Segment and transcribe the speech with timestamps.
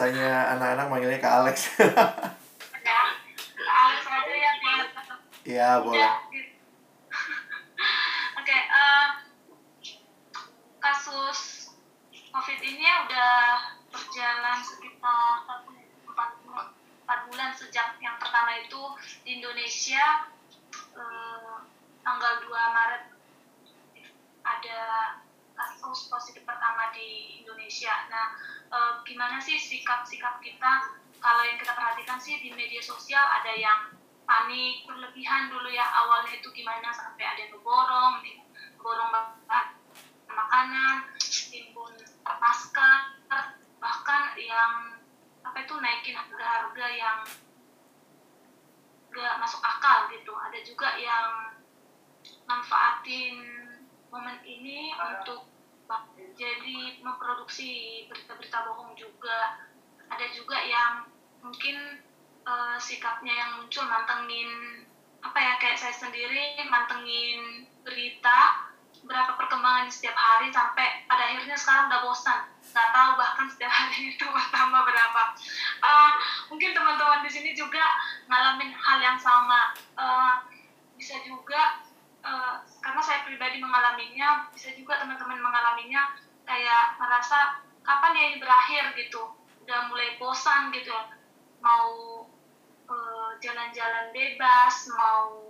[0.00, 4.86] Biasanya anak-anak manggilnya Kak Alex ya Kak Alex aja ya biar
[5.44, 6.56] Ya boleh Ya, gitu.
[8.40, 9.08] Oke, eh,
[10.80, 11.68] kasus
[12.32, 13.60] COVID ini udah
[13.92, 15.68] berjalan sekitar 4,
[16.08, 18.80] 4 bulan sejak yang pertama itu
[19.28, 20.32] di Indonesia
[20.96, 21.56] eh,
[22.00, 23.04] tanggal 2 Maret
[24.48, 24.80] ada
[25.52, 28.08] kasus positif pertama di Indonesia.
[28.08, 30.98] Nah, eh, gimana sih sikap-sikap kita?
[31.20, 33.92] Kalau yang kita perhatikan sih di media sosial ada yang
[34.24, 38.22] panik berlebihan dulu ya awalnya itu gimana sampai ada yang borong
[38.80, 39.66] bahan
[40.30, 40.96] makanan,
[41.50, 41.94] timbun
[42.24, 43.00] masker,
[43.82, 44.96] bahkan yang
[45.42, 47.18] apa itu naikin harga-harga yang
[49.10, 50.32] gak masuk akal gitu.
[50.32, 51.58] Ada juga yang
[52.46, 53.36] manfaatin
[54.08, 55.49] momen ini untuk
[56.40, 59.60] jadi memproduksi berita-berita bohong juga.
[60.10, 61.06] Ada juga yang
[61.44, 62.00] mungkin
[62.44, 64.84] eh, sikapnya yang muncul mantengin
[65.20, 71.88] apa ya kayak saya sendiri mantengin berita berapa perkembangan setiap hari sampai pada akhirnya sekarang
[71.88, 72.40] udah bosan.
[72.60, 75.22] Nggak tahu bahkan setiap hari itu bertambah berapa.
[75.84, 76.12] Eh,
[76.52, 77.84] mungkin teman-teman di sini juga
[78.28, 79.76] ngalamin hal yang sama.
[79.76, 80.34] Eh,
[80.96, 81.80] bisa juga
[82.24, 86.16] eh, karena saya pribadi mengalaminya bisa juga teman-teman mengalaminya
[86.48, 88.84] kayak merasa kapan ya ini berakhir?
[88.96, 89.22] gitu.
[89.64, 90.92] Udah mulai bosan gitu
[91.60, 92.24] mau
[92.88, 95.44] eh, jalan-jalan bebas mau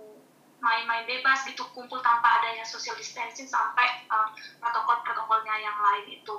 [0.61, 6.35] main-main bebas gitu kumpul tanpa adanya social distancing sampai eh, protokol-protokolnya yang lain itu.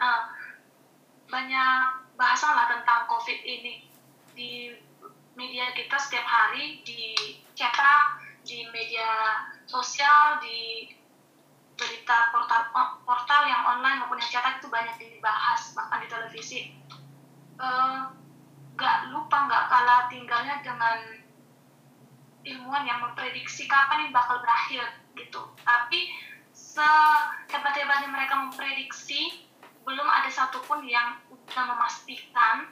[0.00, 0.22] Eh,
[1.28, 1.80] banyak
[2.16, 3.88] bahasan lah tentang covid ini
[4.36, 4.72] di
[5.32, 7.16] media kita setiap hari di
[7.56, 9.08] cetak di media
[9.72, 10.92] sosial di
[11.72, 12.68] berita portal
[13.08, 16.60] portal yang online maupun yang cetak itu banyak dibahas bahkan di televisi.
[17.56, 18.00] Eh,
[18.76, 20.98] nggak lupa nggak kalah tinggalnya dengan
[22.44, 24.84] ilmuwan yang memprediksi kapan ini bakal berakhir
[25.16, 25.40] gitu.
[25.64, 26.12] Tapi
[26.52, 29.48] sehebat-hebatnya mereka memprediksi
[29.88, 32.68] belum ada satupun yang udah memastikan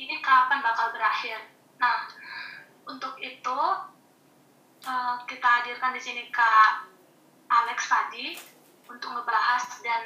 [0.00, 1.52] ini kapan bakal berakhir.
[1.76, 2.08] Nah
[2.88, 3.58] untuk itu
[4.84, 6.88] eh, kita hadirkan di sini Kak
[7.48, 8.36] Alex tadi
[8.88, 10.04] untuk ngebahas dan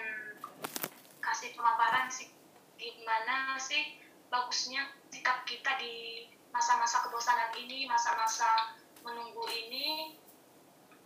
[1.18, 2.30] kasih pemaparan sih
[2.78, 3.98] gimana sih
[4.30, 10.16] bagusnya sikap kita di masa-masa kebosanan ini, masa-masa menunggu ini,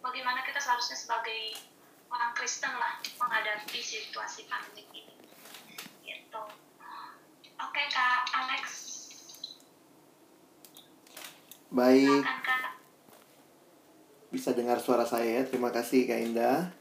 [0.01, 1.59] bagaimana kita seharusnya sebagai
[2.13, 5.17] orang Kristen lah menghadapi situasi pandemi ini.
[6.05, 6.45] Gitu.
[7.63, 8.65] Oke Kak Alex,
[11.73, 12.42] Baik silakan.
[14.43, 15.43] Bisa dengar suara saya ya.
[15.47, 16.75] Terima kasih Kak Indah.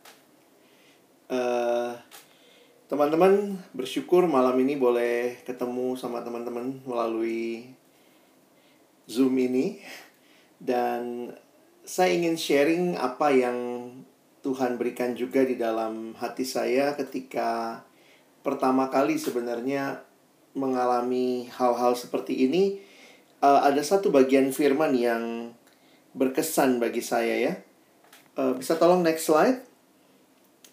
[1.30, 1.94] Eh,
[2.90, 7.70] teman-teman bersyukur malam ini boleh ketemu sama teman-teman melalui
[9.06, 9.78] Zoom ini
[10.58, 11.30] dan
[11.86, 13.94] saya ingin sharing apa yang
[14.42, 17.86] Tuhan berikan juga di dalam hati saya ketika
[18.42, 20.02] pertama kali sebenarnya
[20.58, 22.82] mengalami hal-hal seperti ini,
[23.46, 25.54] uh, ada satu bagian firman yang
[26.16, 27.54] berkesan bagi saya ya.
[28.36, 29.64] Uh, bisa tolong next slide?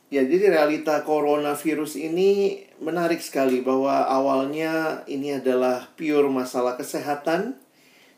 [0.08, 7.61] Ya, jadi realita coronavirus ini menarik sekali bahwa awalnya ini adalah pure masalah kesehatan,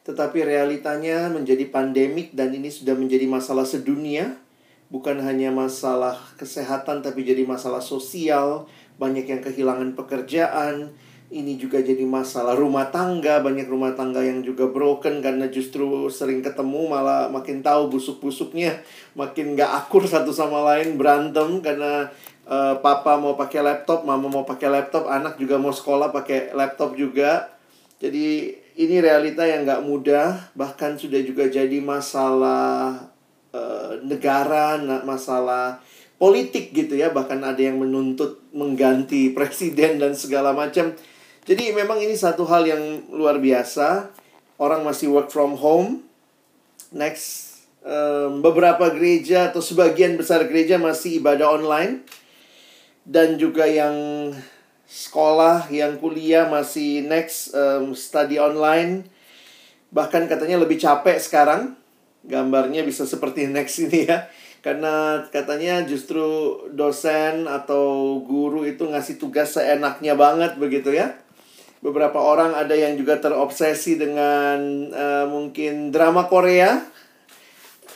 [0.07, 4.39] tetapi realitanya menjadi pandemik dan ini sudah menjadi masalah sedunia,
[4.87, 8.71] bukan hanya masalah kesehatan tapi jadi masalah sosial,
[9.03, 10.95] banyak yang kehilangan pekerjaan,
[11.31, 13.39] ini juga jadi masalah rumah tangga.
[13.39, 18.83] Banyak rumah tangga yang juga broken karena justru sering ketemu malah makin tahu busuk-busuknya.
[19.15, 22.11] Makin gak akur satu sama lain berantem karena
[22.51, 26.99] uh, papa mau pakai laptop mama mau pakai laptop anak juga mau sekolah pakai laptop
[26.99, 27.55] juga.
[28.03, 30.51] Jadi ini realita yang gak mudah.
[30.59, 33.07] Bahkan sudah juga jadi masalah
[33.55, 35.79] uh, negara masalah
[36.19, 37.15] politik gitu ya.
[37.15, 40.91] Bahkan ada yang menuntut mengganti presiden dan segala macam
[41.49, 44.13] jadi memang ini satu hal yang luar biasa.
[44.61, 46.05] Orang masih work from home.
[46.93, 52.05] Next, um, beberapa gereja atau sebagian besar gereja masih ibadah online.
[53.09, 54.31] Dan juga yang
[54.85, 59.09] sekolah, yang kuliah masih next um, study online.
[59.97, 61.73] Bahkan katanya lebih capek sekarang.
[62.21, 64.29] Gambarnya bisa seperti next ini ya.
[64.61, 71.17] Karena katanya justru dosen atau guru itu ngasih tugas seenaknya banget begitu ya
[71.81, 76.81] beberapa orang ada yang juga terobsesi dengan uh, mungkin drama Korea.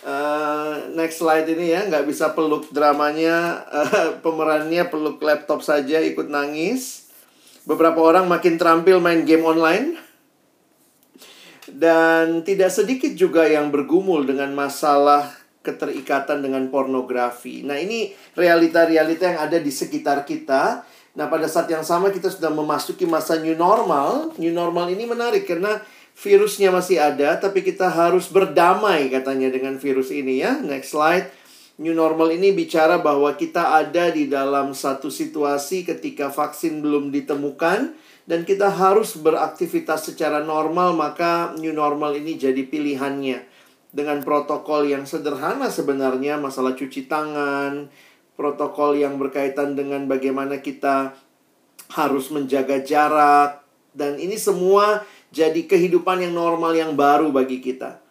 [0.05, 6.29] Uh, next slide ini ya, nggak bisa peluk dramanya, uh, pemerannya peluk laptop saja ikut
[6.29, 7.09] nangis.
[7.65, 9.97] Beberapa orang makin terampil main game online.
[11.65, 15.33] Dan tidak sedikit juga yang bergumul dengan masalah
[15.65, 17.65] keterikatan dengan pornografi.
[17.65, 20.85] Nah, ini realita-realita yang ada di sekitar kita
[21.15, 24.35] Nah, pada saat yang sama kita sudah memasuki masa new normal.
[24.35, 25.79] New normal ini menarik karena
[26.15, 30.59] virusnya masih ada, tapi kita harus berdamai katanya dengan virus ini ya.
[30.59, 31.31] Next slide.
[31.75, 37.99] New normal ini bicara bahwa kita ada di dalam satu situasi ketika vaksin belum ditemukan
[38.31, 43.43] dan kita harus beraktivitas secara normal, maka new normal ini jadi pilihannya.
[43.95, 47.91] Dengan protokol yang sederhana sebenarnya, masalah cuci tangan,
[48.35, 51.15] protokol yang berkaitan dengan bagaimana kita
[51.95, 53.63] harus menjaga jarak
[53.95, 58.03] dan ini semua jadi kehidupan yang normal yang baru bagi kita.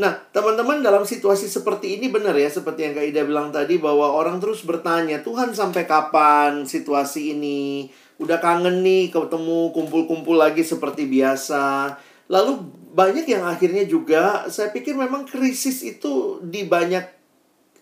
[0.00, 4.08] Nah, teman-teman dalam situasi seperti ini benar ya seperti yang Kak Ida bilang tadi bahwa
[4.16, 7.92] orang terus bertanya, "Tuhan sampai kapan situasi ini?
[8.16, 11.94] Udah kangen nih ketemu kumpul-kumpul lagi seperti biasa."
[12.32, 12.64] Lalu
[12.96, 17.04] banyak yang akhirnya juga saya pikir memang krisis itu di banyak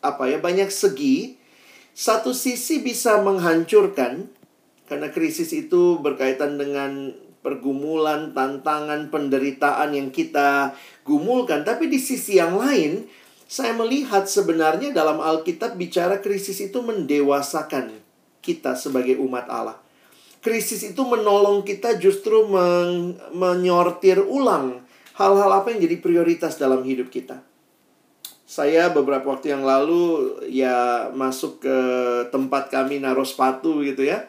[0.02, 1.38] apa ya, banyak segi
[1.98, 4.30] satu sisi bisa menghancurkan
[4.86, 7.10] karena krisis itu berkaitan dengan
[7.42, 11.66] pergumulan, tantangan, penderitaan yang kita gumulkan.
[11.66, 13.10] Tapi di sisi yang lain,
[13.50, 17.90] saya melihat sebenarnya dalam Alkitab bicara krisis itu mendewasakan
[18.46, 19.82] kita sebagai umat Allah.
[20.38, 24.86] Krisis itu menolong kita justru men menyortir ulang
[25.18, 27.47] hal-hal apa yang jadi prioritas dalam hidup kita
[28.48, 31.78] saya beberapa waktu yang lalu ya masuk ke
[32.32, 34.24] tempat kami naruh sepatu gitu ya.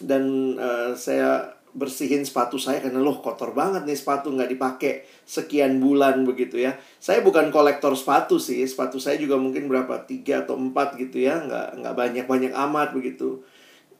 [0.00, 5.84] Dan uh, saya bersihin sepatu saya karena loh kotor banget nih sepatu nggak dipakai sekian
[5.84, 6.80] bulan begitu ya.
[6.96, 11.44] Saya bukan kolektor sepatu sih sepatu saya juga mungkin berapa tiga atau empat gitu ya
[11.44, 13.44] nggak nggak banyak banyak amat begitu.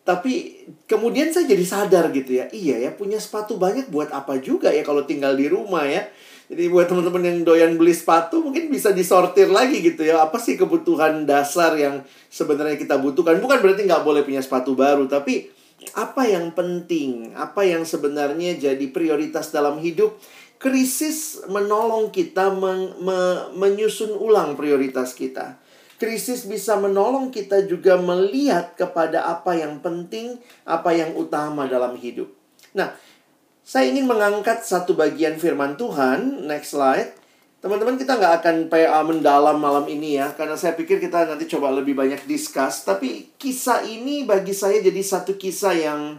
[0.01, 4.73] Tapi kemudian saya jadi sadar gitu ya iya ya punya sepatu banyak buat apa juga
[4.73, 6.09] ya kalau tinggal di rumah ya
[6.51, 10.19] jadi buat teman-teman yang doyan beli sepatu mungkin bisa disortir lagi gitu ya.
[10.19, 13.39] Apa sih kebutuhan dasar yang sebenarnya kita butuhkan?
[13.39, 15.47] Bukan berarti nggak boleh punya sepatu baru, tapi
[15.95, 20.19] apa yang penting, apa yang sebenarnya jadi prioritas dalam hidup.
[20.61, 25.57] Krisis menolong kita men me menyusun ulang prioritas kita.
[26.03, 32.29] Krisis bisa menolong kita juga melihat kepada apa yang penting, apa yang utama dalam hidup.
[32.77, 32.93] Nah,
[33.71, 36.43] saya ingin mengangkat satu bagian firman Tuhan.
[36.51, 37.15] Next slide.
[37.63, 40.35] Teman-teman kita nggak akan PA mendalam malam ini ya.
[40.35, 42.83] Karena saya pikir kita nanti coba lebih banyak discuss.
[42.83, 46.19] Tapi kisah ini bagi saya jadi satu kisah yang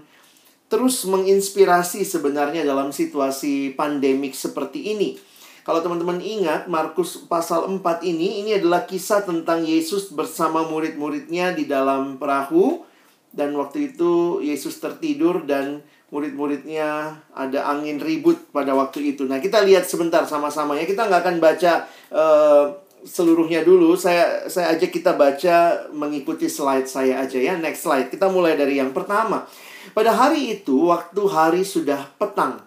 [0.72, 5.20] terus menginspirasi sebenarnya dalam situasi pandemik seperti ini.
[5.68, 11.68] Kalau teman-teman ingat, Markus pasal 4 ini, ini adalah kisah tentang Yesus bersama murid-muridnya di
[11.68, 12.88] dalam perahu.
[13.36, 19.24] Dan waktu itu Yesus tertidur dan murid-muridnya ada angin ribut pada waktu itu.
[19.24, 20.84] Nah, kita lihat sebentar sama-sama ya.
[20.84, 22.66] Kita nggak akan baca uh,
[23.08, 23.96] seluruhnya dulu.
[23.96, 27.56] Saya saya ajak kita baca mengikuti slide saya aja ya.
[27.56, 28.12] Next slide.
[28.12, 29.48] Kita mulai dari yang pertama.
[29.96, 32.62] Pada hari itu, waktu hari sudah petang,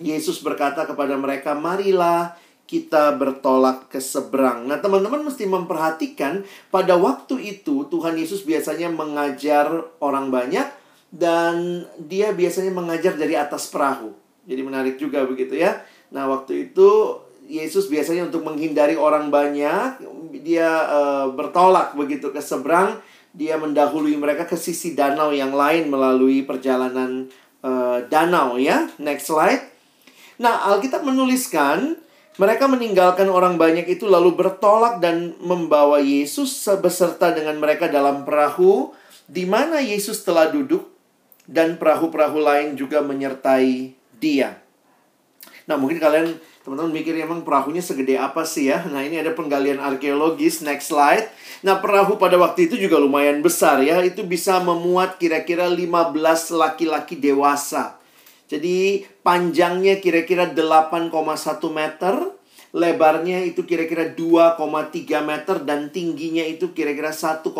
[0.00, 7.58] Yesus berkata kepada mereka, "Marilah kita bertolak ke seberang." Nah, teman-teman mesti memperhatikan pada waktu
[7.58, 9.66] itu Tuhan Yesus biasanya mengajar
[9.98, 10.81] orang banyak
[11.12, 14.16] dan dia biasanya mengajar dari atas perahu.
[14.48, 15.84] Jadi menarik juga begitu ya.
[16.08, 20.00] Nah, waktu itu Yesus biasanya untuk menghindari orang banyak,
[20.40, 22.96] dia uh, bertolak begitu ke seberang,
[23.36, 27.28] dia mendahului mereka ke sisi danau yang lain melalui perjalanan
[27.60, 28.88] uh, danau ya.
[28.96, 29.68] Next slide.
[30.40, 32.00] Nah, Alkitab menuliskan
[32.40, 38.96] mereka meninggalkan orang banyak itu lalu bertolak dan membawa Yesus beserta dengan mereka dalam perahu
[39.28, 40.91] di mana Yesus telah duduk
[41.46, 44.62] dan perahu-perahu lain juga menyertai dia.
[45.66, 48.82] Nah, mungkin kalian teman-teman mikir emang perahunya segede apa sih ya?
[48.86, 50.62] Nah, ini ada penggalian arkeologis.
[50.62, 51.30] Next slide.
[51.62, 54.02] Nah, perahu pada waktu itu juga lumayan besar ya.
[54.02, 57.98] Itu bisa memuat kira-kira 15 laki-laki dewasa.
[58.50, 62.14] Jadi, panjangnya kira-kira 8,1 meter,
[62.72, 64.56] lebarnya itu kira-kira 2,3
[65.20, 67.52] meter dan tingginya itu kira-kira 1,4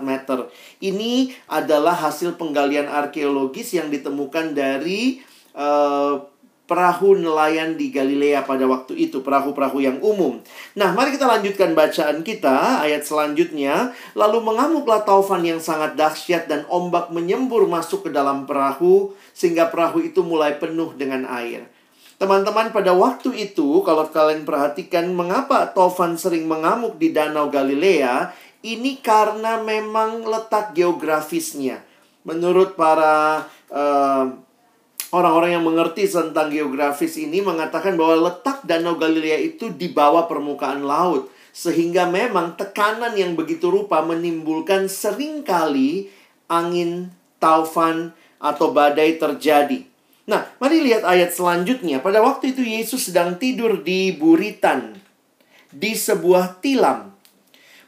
[0.00, 0.48] meter.
[0.80, 5.20] Ini adalah hasil penggalian arkeologis yang ditemukan dari
[5.52, 10.40] uh, perahu nelayan di Galilea pada waktu itu, perahu-perahu yang umum.
[10.72, 13.92] Nah, mari kita lanjutkan bacaan kita, ayat selanjutnya.
[14.16, 20.00] Lalu mengamuklah taufan yang sangat dahsyat dan ombak menyembur masuk ke dalam perahu, sehingga perahu
[20.00, 21.68] itu mulai penuh dengan air.
[22.16, 28.30] Teman-teman, pada waktu itu, kalau kalian perhatikan mengapa taufan sering mengamuk di Danau Galilea,
[28.62, 31.82] ini karena memang letak geografisnya.
[32.24, 34.24] Menurut para uh,
[35.14, 40.82] Orang-orang yang mengerti tentang geografis ini mengatakan bahwa letak Danau Galilea itu di bawah permukaan
[40.82, 41.30] laut.
[41.54, 46.10] Sehingga memang tekanan yang begitu rupa menimbulkan sering kali
[46.50, 48.10] angin, taufan,
[48.42, 49.86] atau badai terjadi.
[50.24, 52.00] Nah, mari lihat ayat selanjutnya.
[52.00, 54.96] Pada waktu itu Yesus sedang tidur di buritan,
[55.68, 57.12] di sebuah tilam.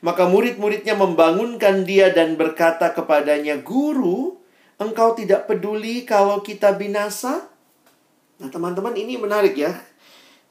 [0.05, 4.37] Maka murid-muridnya membangunkan dia dan berkata kepadanya, Guru,
[4.77, 7.49] Engkau tidak peduli kalau kita binasa?
[8.37, 9.73] Nah, teman-teman, ini menarik ya.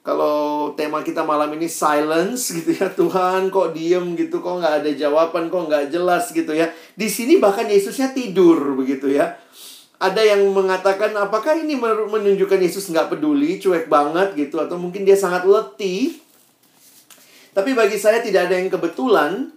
[0.01, 4.91] Kalau tema kita malam ini silence gitu ya, Tuhan kok diem gitu, kok nggak ada
[4.93, 6.69] jawaban, kok nggak jelas gitu ya.
[6.97, 9.37] Di sini bahkan Yesusnya tidur begitu ya.
[10.05, 15.17] Ada yang mengatakan apakah ini menunjukkan Yesus nggak peduli, cuek banget gitu, atau mungkin dia
[15.17, 16.21] sangat letih.
[17.55, 19.55] Tapi bagi saya tidak ada yang kebetulan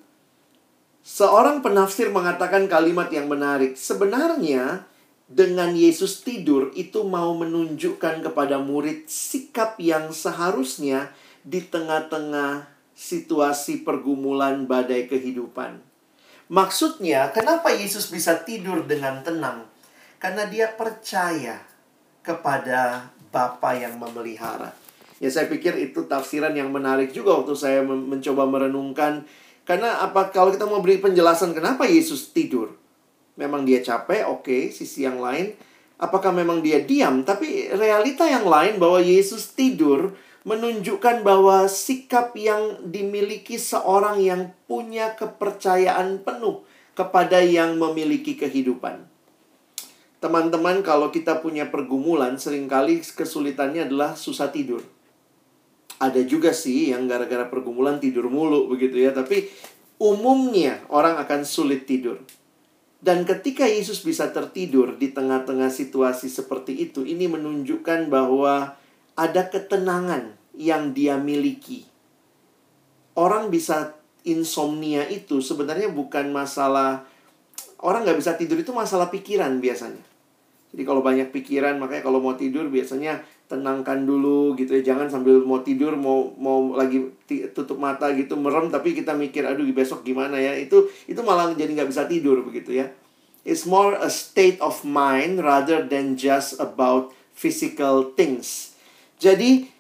[1.09, 3.81] Seorang penafsir mengatakan kalimat yang menarik.
[3.81, 4.85] Sebenarnya,
[5.25, 11.09] dengan Yesus tidur itu mau menunjukkan kepada murid sikap yang seharusnya
[11.41, 15.81] di tengah-tengah situasi pergumulan badai kehidupan.
[16.53, 19.65] Maksudnya, kenapa Yesus bisa tidur dengan tenang?
[20.19, 21.63] Karena dia percaya
[22.23, 24.75] kepada Bapa yang memelihara.
[25.19, 29.27] Ya, saya pikir itu tafsiran yang menarik juga waktu saya mencoba merenungkan
[29.67, 32.73] karena apa kalau kita mau beri penjelasan kenapa Yesus tidur?
[33.35, 35.53] Memang dia capek, oke, okay, sisi yang lain
[35.99, 37.27] apakah memang dia diam?
[37.27, 40.15] Tapi realita yang lain bahwa Yesus tidur
[40.47, 49.05] menunjukkan bahwa sikap yang dimiliki seorang yang punya kepercayaan penuh kepada yang memiliki kehidupan.
[50.19, 54.83] Teman-teman, kalau kita punya pergumulan, sering kali kesulitannya adalah susah tidur.
[56.03, 59.15] Ada juga sih yang gara-gara pergumulan tidur mulu begitu ya.
[59.15, 59.47] Tapi
[60.03, 62.19] umumnya orang akan sulit tidur.
[62.99, 68.75] Dan ketika Yesus bisa tertidur di tengah-tengah situasi seperti itu ini menunjukkan bahwa
[69.15, 71.87] ada ketenangan yang dia miliki.
[73.15, 73.95] Orang bisa
[74.27, 77.07] insomnia itu sebenarnya bukan masalah
[77.79, 80.08] orang nggak bisa tidur itu masalah pikiran biasanya
[80.69, 84.93] jadi kalau banyak pikiran makanya kalau mau tidur biasanya tenangkan dulu gitu ya.
[84.93, 87.09] Jangan sambil mau tidur mau mau lagi
[87.57, 90.53] tutup mata gitu merem tapi kita mikir aduh besok gimana ya?
[90.53, 92.93] Itu itu malah jadi nggak bisa tidur begitu ya.
[93.49, 98.77] It's more a state of mind rather than just about physical things.
[99.17, 99.73] Jadi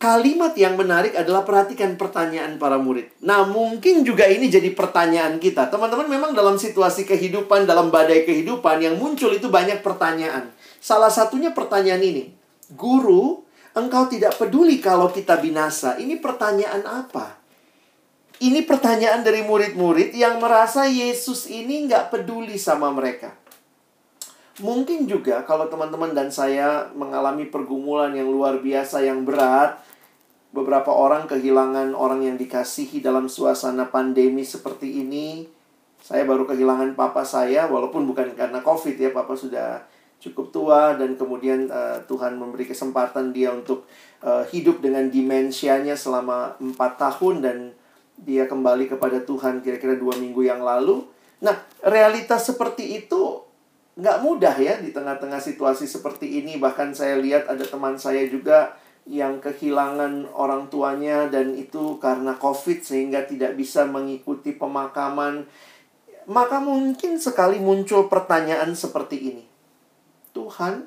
[0.00, 3.12] kalimat yang menarik adalah perhatikan pertanyaan para murid.
[3.20, 5.68] Nah, mungkin juga ini jadi pertanyaan kita.
[5.68, 10.56] Teman-teman, memang dalam situasi kehidupan, dalam badai kehidupan yang muncul itu banyak pertanyaan.
[10.80, 12.32] Salah satunya pertanyaan ini.
[12.72, 13.44] Guru,
[13.76, 16.00] engkau tidak peduli kalau kita binasa.
[16.00, 17.36] Ini pertanyaan apa?
[18.40, 23.36] Ini pertanyaan dari murid-murid yang merasa Yesus ini nggak peduli sama mereka.
[24.64, 29.89] Mungkin juga kalau teman-teman dan saya mengalami pergumulan yang luar biasa, yang berat,
[30.50, 35.46] beberapa orang kehilangan orang yang dikasihi dalam suasana pandemi seperti ini.
[36.00, 39.84] Saya baru kehilangan papa saya, walaupun bukan karena COVID ya, papa sudah
[40.20, 43.88] cukup tua dan kemudian uh, Tuhan memberi kesempatan dia untuk
[44.20, 47.58] uh, hidup dengan dimensianya selama empat tahun dan
[48.20, 51.08] dia kembali kepada Tuhan kira-kira dua minggu yang lalu.
[51.40, 53.40] Nah, realitas seperti itu
[53.96, 56.60] nggak mudah ya di tengah-tengah situasi seperti ini.
[56.60, 58.76] Bahkan saya lihat ada teman saya juga
[59.08, 65.48] yang kehilangan orang tuanya dan itu karena COVID sehingga tidak bisa mengikuti pemakaman.
[66.30, 69.44] Maka mungkin sekali muncul pertanyaan seperti ini.
[70.30, 70.86] Tuhan,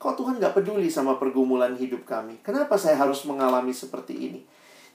[0.00, 2.42] kok Tuhan nggak peduli sama pergumulan hidup kami?
[2.42, 4.40] Kenapa saya harus mengalami seperti ini?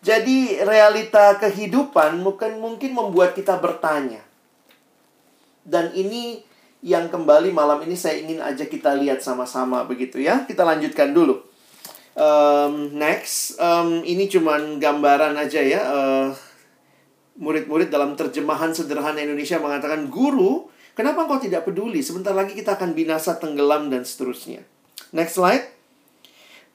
[0.01, 4.25] Jadi realita kehidupan mungkin mungkin membuat kita bertanya.
[5.61, 6.41] Dan ini
[6.81, 10.41] yang kembali malam ini saya ingin aja kita lihat sama-sama begitu ya.
[10.49, 11.50] Kita lanjutkan dulu.
[12.11, 15.81] Um, next, um, ini cuman gambaran aja ya.
[17.41, 22.03] murid murid-murid dalam terjemahan sederhana Indonesia mengatakan, Guru, kenapa engkau tidak peduli?
[22.03, 24.61] Sebentar lagi kita akan binasa tenggelam dan seterusnya.
[25.15, 25.65] Next slide.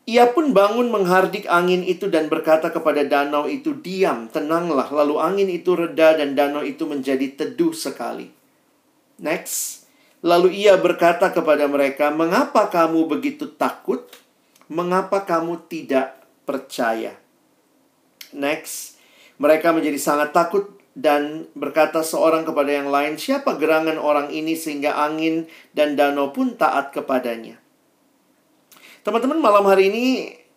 [0.07, 5.49] Ia pun bangun menghardik angin itu dan berkata kepada danau itu, "Diam, tenanglah." Lalu angin
[5.51, 8.31] itu reda dan danau itu menjadi teduh sekali.
[9.19, 9.87] Next.
[10.23, 14.07] Lalu ia berkata kepada mereka, "Mengapa kamu begitu takut?
[14.69, 17.15] Mengapa kamu tidak percaya?"
[18.35, 18.99] Next.
[19.37, 24.97] Mereka menjadi sangat takut dan berkata seorang kepada yang lain, "Siapa gerangan orang ini sehingga
[24.97, 25.45] angin
[25.77, 27.61] dan danau pun taat kepadanya?"
[29.05, 30.07] Teman-teman, malam hari ini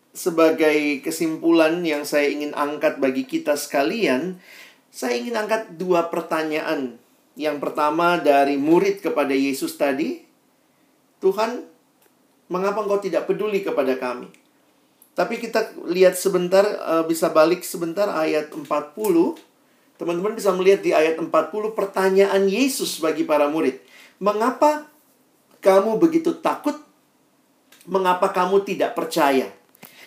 [0.10, 4.42] sebagai kesimpulan yang saya ingin angkat bagi kita sekalian,
[4.90, 6.98] saya ingin angkat dua pertanyaan.
[7.38, 10.26] Yang pertama dari murid kepada Yesus tadi,
[11.22, 11.68] Tuhan,
[12.50, 14.28] mengapa engkau tidak peduli kepada kami?
[15.14, 19.38] Tapi kita lihat sebentar, eh, bisa balik sebentar ayat 40.
[20.00, 23.84] Teman-teman bisa melihat di ayat 40 pertanyaan Yesus bagi para murid.
[24.20, 24.88] Mengapa
[25.60, 26.76] kamu begitu takut
[27.84, 29.52] mengapa kamu tidak percaya?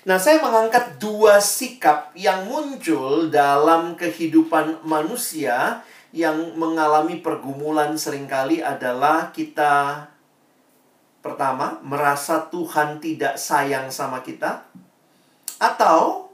[0.02, 8.58] Nah, saya mengangkat dua sikap yang muncul dalam kehidupan manusia yang mengalami pergumulan sering kali
[8.58, 10.08] adalah kita
[11.22, 14.66] pertama merasa Tuhan tidak sayang sama kita.
[15.62, 16.28] Atau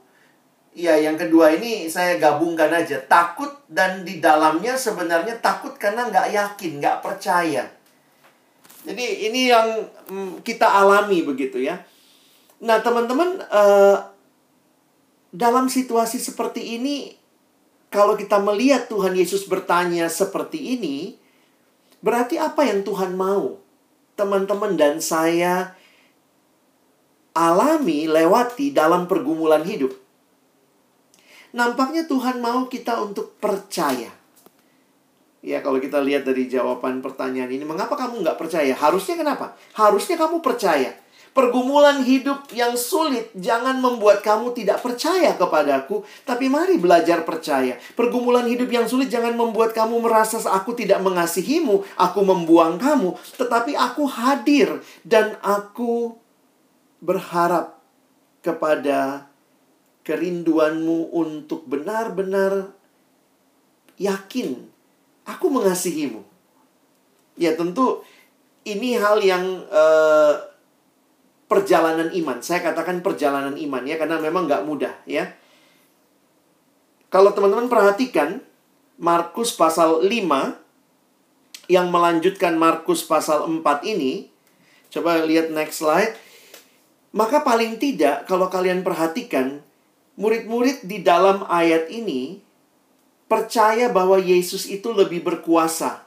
[0.72, 6.28] ya yang kedua ini saya gabungkan aja takut dan di dalamnya sebenarnya takut karena nggak
[6.32, 7.68] yakin nggak percaya.
[8.88, 9.68] Jadi ini yang
[10.08, 11.76] mm, kita alami begitu ya.
[12.64, 14.00] Nah teman-teman uh,
[15.28, 17.12] dalam situasi seperti ini
[17.92, 21.20] kalau kita melihat Tuhan Yesus bertanya seperti ini
[22.00, 23.60] berarti apa yang Tuhan mau
[24.18, 25.78] teman-teman dan saya
[27.38, 29.94] alami lewati dalam pergumulan hidup.
[31.54, 34.10] Nampaknya Tuhan mau kita untuk percaya.
[35.38, 38.74] Ya kalau kita lihat dari jawaban pertanyaan ini, mengapa kamu nggak percaya?
[38.74, 39.54] Harusnya kenapa?
[39.78, 40.90] Harusnya kamu percaya.
[41.36, 47.76] Pergumulan hidup yang sulit jangan membuat kamu tidak percaya kepadaku, tapi mari belajar percaya.
[47.94, 53.78] Pergumulan hidup yang sulit jangan membuat kamu merasa aku tidak mengasihimu, aku membuang kamu, tetapi
[53.78, 56.16] aku hadir dan aku
[56.98, 57.78] berharap
[58.42, 59.30] kepada
[60.02, 62.72] kerinduanmu untuk benar-benar
[64.00, 64.68] yakin
[65.28, 66.24] Aku mengasihimu.
[67.36, 68.00] Ya tentu
[68.64, 70.40] ini hal yang uh,
[71.48, 72.38] perjalanan iman.
[72.44, 75.32] Saya katakan perjalanan iman ya karena memang nggak mudah ya.
[77.08, 78.44] Kalau teman-teman perhatikan
[79.00, 84.28] Markus pasal 5 yang melanjutkan Markus pasal 4 ini,
[84.92, 86.12] coba lihat next slide.
[87.16, 89.64] Maka paling tidak kalau kalian perhatikan
[90.20, 92.44] murid-murid di dalam ayat ini
[93.24, 96.04] percaya bahwa Yesus itu lebih berkuasa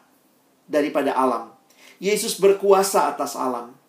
[0.70, 1.50] daripada alam.
[1.98, 3.81] Yesus berkuasa atas alam.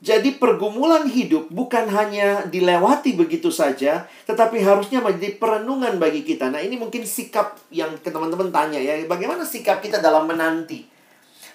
[0.00, 6.48] Jadi pergumulan hidup bukan hanya dilewati begitu saja, tetapi harusnya menjadi perenungan bagi kita.
[6.48, 10.88] Nah ini mungkin sikap yang teman-teman tanya ya, bagaimana sikap kita dalam menanti?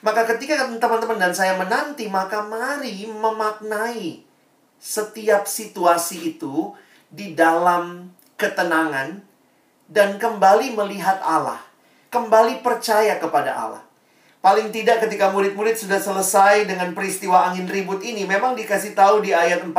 [0.05, 4.21] Maka ketika teman-teman dan saya menanti, maka mari memaknai
[4.77, 6.77] setiap situasi itu
[7.09, 9.25] di dalam ketenangan,
[9.89, 11.61] dan kembali melihat Allah,
[12.13, 13.84] kembali percaya kepada Allah.
[14.45, 19.33] Paling tidak ketika murid-murid sudah selesai dengan peristiwa angin ribut ini, memang dikasih tahu di
[19.33, 19.73] ayat 41,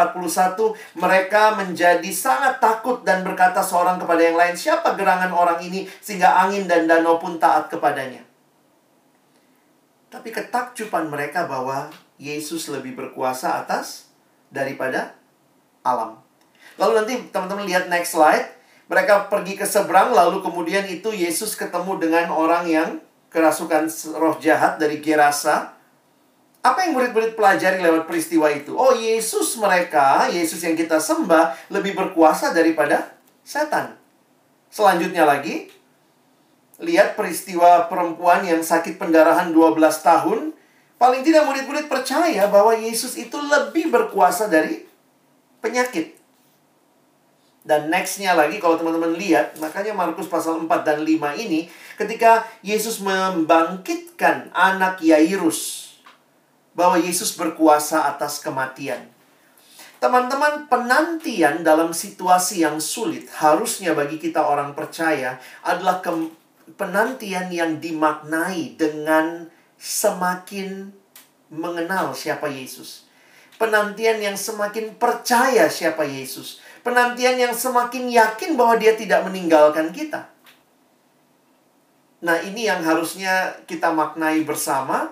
[0.98, 6.42] mereka menjadi sangat takut dan berkata seorang kepada yang lain, siapa gerangan orang ini sehingga
[6.42, 8.26] angin dan danau pun taat kepadanya.
[10.10, 11.86] Tapi ketakjuban mereka bahwa
[12.18, 14.10] Yesus lebih berkuasa atas
[14.50, 15.14] daripada
[15.86, 16.18] alam.
[16.74, 18.50] Lalu nanti teman-teman lihat next slide.
[18.90, 23.05] Mereka pergi ke seberang, lalu kemudian itu Yesus ketemu dengan orang yang
[23.36, 23.84] kerasukan
[24.16, 25.76] roh jahat dari Gerasa.
[26.64, 28.72] Apa yang murid-murid pelajari lewat peristiwa itu?
[28.72, 33.12] Oh, Yesus mereka, Yesus yang kita sembah, lebih berkuasa daripada
[33.44, 33.94] setan.
[34.72, 35.68] Selanjutnya lagi,
[36.80, 40.56] lihat peristiwa perempuan yang sakit pendarahan 12 tahun.
[40.96, 44.88] Paling tidak murid-murid percaya bahwa Yesus itu lebih berkuasa dari
[45.60, 46.16] penyakit.
[47.66, 51.66] Dan nextnya lagi kalau teman-teman lihat, makanya Markus pasal 4 dan 5 ini,
[51.98, 55.90] ketika Yesus membangkitkan anak Yairus,
[56.78, 59.10] bahwa Yesus berkuasa atas kematian.
[59.98, 65.98] Teman-teman, penantian dalam situasi yang sulit harusnya bagi kita orang percaya adalah
[66.78, 70.94] penantian yang dimaknai dengan semakin
[71.50, 73.08] mengenal siapa Yesus.
[73.56, 80.30] Penantian yang semakin percaya siapa Yesus penantian yang semakin yakin bahwa dia tidak meninggalkan kita.
[82.22, 85.10] Nah, ini yang harusnya kita maknai bersama.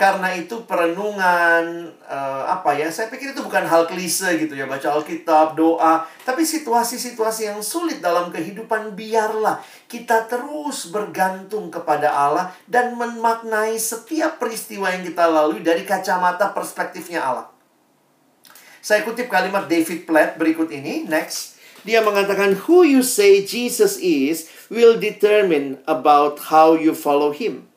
[0.00, 2.88] Karena itu perenungan uh, apa ya?
[2.88, 8.00] Saya pikir itu bukan hal klise gitu ya, baca Alkitab, doa, tapi situasi-situasi yang sulit
[8.00, 9.60] dalam kehidupan biarlah
[9.92, 17.20] kita terus bergantung kepada Allah dan memaknai setiap peristiwa yang kita lalui dari kacamata perspektifnya
[17.20, 17.59] Allah.
[18.80, 21.04] Saya kutip kalimat David Platt berikut ini.
[21.04, 21.60] Next.
[21.84, 27.70] Dia mengatakan, Who you say Jesus is will determine about how you follow him.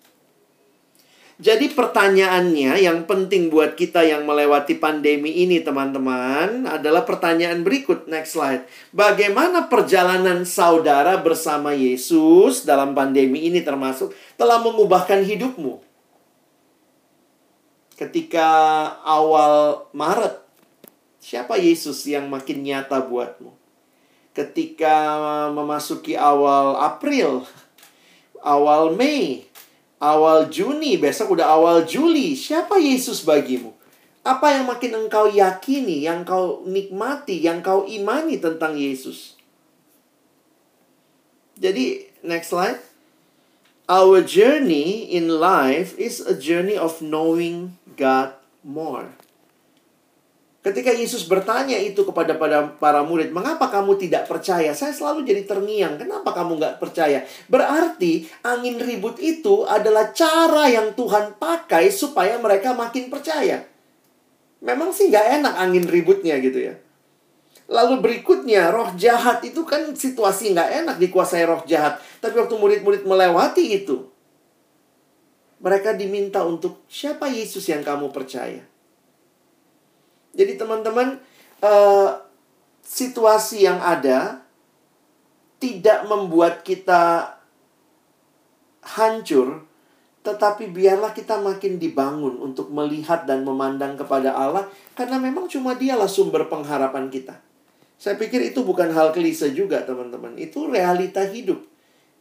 [1.44, 8.06] Jadi pertanyaannya yang penting buat kita yang melewati pandemi ini teman-teman adalah pertanyaan berikut.
[8.08, 8.64] Next slide.
[8.94, 15.82] Bagaimana perjalanan saudara bersama Yesus dalam pandemi ini termasuk telah mengubahkan hidupmu?
[17.98, 18.48] Ketika
[19.02, 20.43] awal Maret
[21.24, 23.56] Siapa Yesus yang makin nyata buatmu?
[24.36, 25.16] Ketika
[25.56, 27.48] memasuki awal April,
[28.44, 29.48] awal Mei,
[30.04, 33.72] awal Juni, besok udah awal Juli, siapa Yesus bagimu?
[34.28, 39.40] Apa yang makin engkau yakini, yang kau nikmati, yang kau imani tentang Yesus?
[41.56, 42.84] Jadi, next slide.
[43.88, 49.23] Our journey in life is a journey of knowing God more.
[50.64, 52.40] Ketika Yesus bertanya itu kepada
[52.80, 54.72] para, murid, mengapa kamu tidak percaya?
[54.72, 57.28] Saya selalu jadi terngiang, kenapa kamu nggak percaya?
[57.52, 63.68] Berarti angin ribut itu adalah cara yang Tuhan pakai supaya mereka makin percaya.
[64.64, 66.80] Memang sih nggak enak angin ributnya gitu ya.
[67.68, 72.00] Lalu berikutnya, roh jahat itu kan situasi nggak enak dikuasai roh jahat.
[72.24, 74.08] Tapi waktu murid-murid melewati itu,
[75.60, 78.64] mereka diminta untuk siapa Yesus yang kamu percaya?
[80.34, 81.22] Jadi teman-teman,
[81.62, 82.10] uh,
[82.84, 84.42] situasi yang ada
[85.62, 87.34] tidak membuat kita
[88.84, 89.64] hancur,
[90.28, 94.68] tetapi biarlah kita makin dibangun untuk melihat dan memandang kepada Allah,
[94.98, 97.40] karena memang cuma Dialah sumber pengharapan kita.
[97.96, 100.36] Saya pikir itu bukan hal klise juga, teman-teman.
[100.36, 101.64] Itu realita hidup.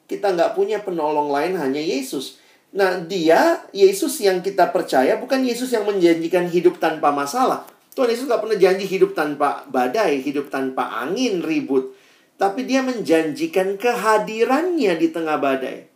[0.07, 2.38] Kita nggak punya penolong lain, hanya Yesus.
[2.70, 7.66] Nah, dia, Yesus yang kita percaya, bukan Yesus yang menjanjikan hidup tanpa masalah.
[7.92, 11.92] Tuhan Yesus gak pernah janji hidup tanpa badai, hidup tanpa angin ribut.
[12.40, 15.92] Tapi dia menjanjikan kehadirannya di tengah badai.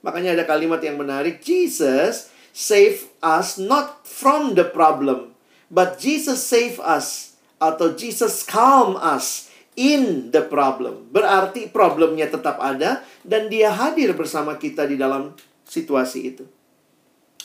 [0.00, 1.44] Makanya ada kalimat yang menarik.
[1.44, 5.36] Jesus save us not from the problem.
[5.68, 7.36] But Jesus save us.
[7.60, 11.12] Atau Jesus calm us in the problem.
[11.12, 13.04] Berarti problemnya tetap ada.
[13.20, 15.36] Dan dia hadir bersama kita di dalam
[15.68, 16.55] situasi itu.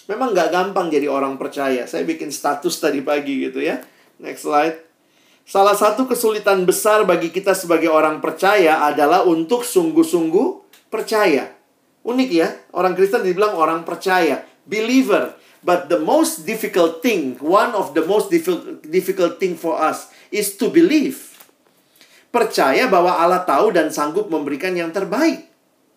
[0.09, 1.85] Memang nggak gampang jadi orang percaya.
[1.85, 3.81] Saya bikin status tadi pagi gitu ya.
[4.17, 4.77] Next slide.
[5.45, 10.47] Salah satu kesulitan besar bagi kita sebagai orang percaya adalah untuk sungguh-sungguh
[10.87, 11.51] percaya.
[12.01, 15.37] Unik ya, orang Kristen dibilang orang percaya, believer.
[15.61, 18.33] But the most difficult thing, one of the most
[18.81, 21.37] difficult thing for us is to believe.
[22.33, 25.50] Percaya bahwa Allah tahu dan sanggup memberikan yang terbaik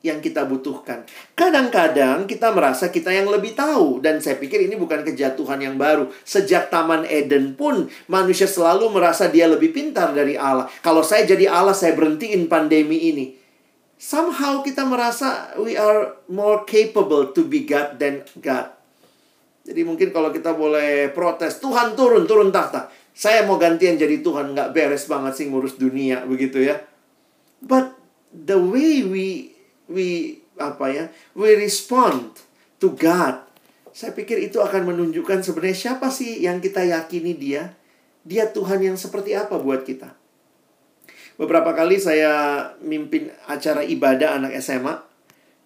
[0.05, 1.09] yang kita butuhkan.
[1.33, 6.13] Kadang-kadang kita merasa kita yang lebih tahu dan saya pikir ini bukan kejatuhan yang baru.
[6.29, 10.69] Sejak Taman Eden pun manusia selalu merasa dia lebih pintar dari Allah.
[10.85, 13.33] Kalau saya jadi Allah, saya berhentiin pandemi ini.
[13.97, 18.77] Somehow kita merasa we are more capable to be God than God.
[19.65, 22.93] Jadi mungkin kalau kita boleh protes, Tuhan turun, turun tahta.
[23.17, 26.85] Saya mau gantian jadi Tuhan, nggak beres banget sih ngurus dunia, begitu ya.
[27.65, 27.97] But
[28.29, 29.54] the way we
[29.91, 31.05] we apa ya
[31.37, 32.35] we respond
[32.79, 33.45] to God
[33.95, 37.79] saya pikir itu akan menunjukkan sebenarnya siapa sih yang kita yakini dia
[38.25, 40.17] Dia Tuhan yang seperti apa buat kita?
[41.37, 44.97] Beberapa kali saya mimpin acara ibadah anak SMA.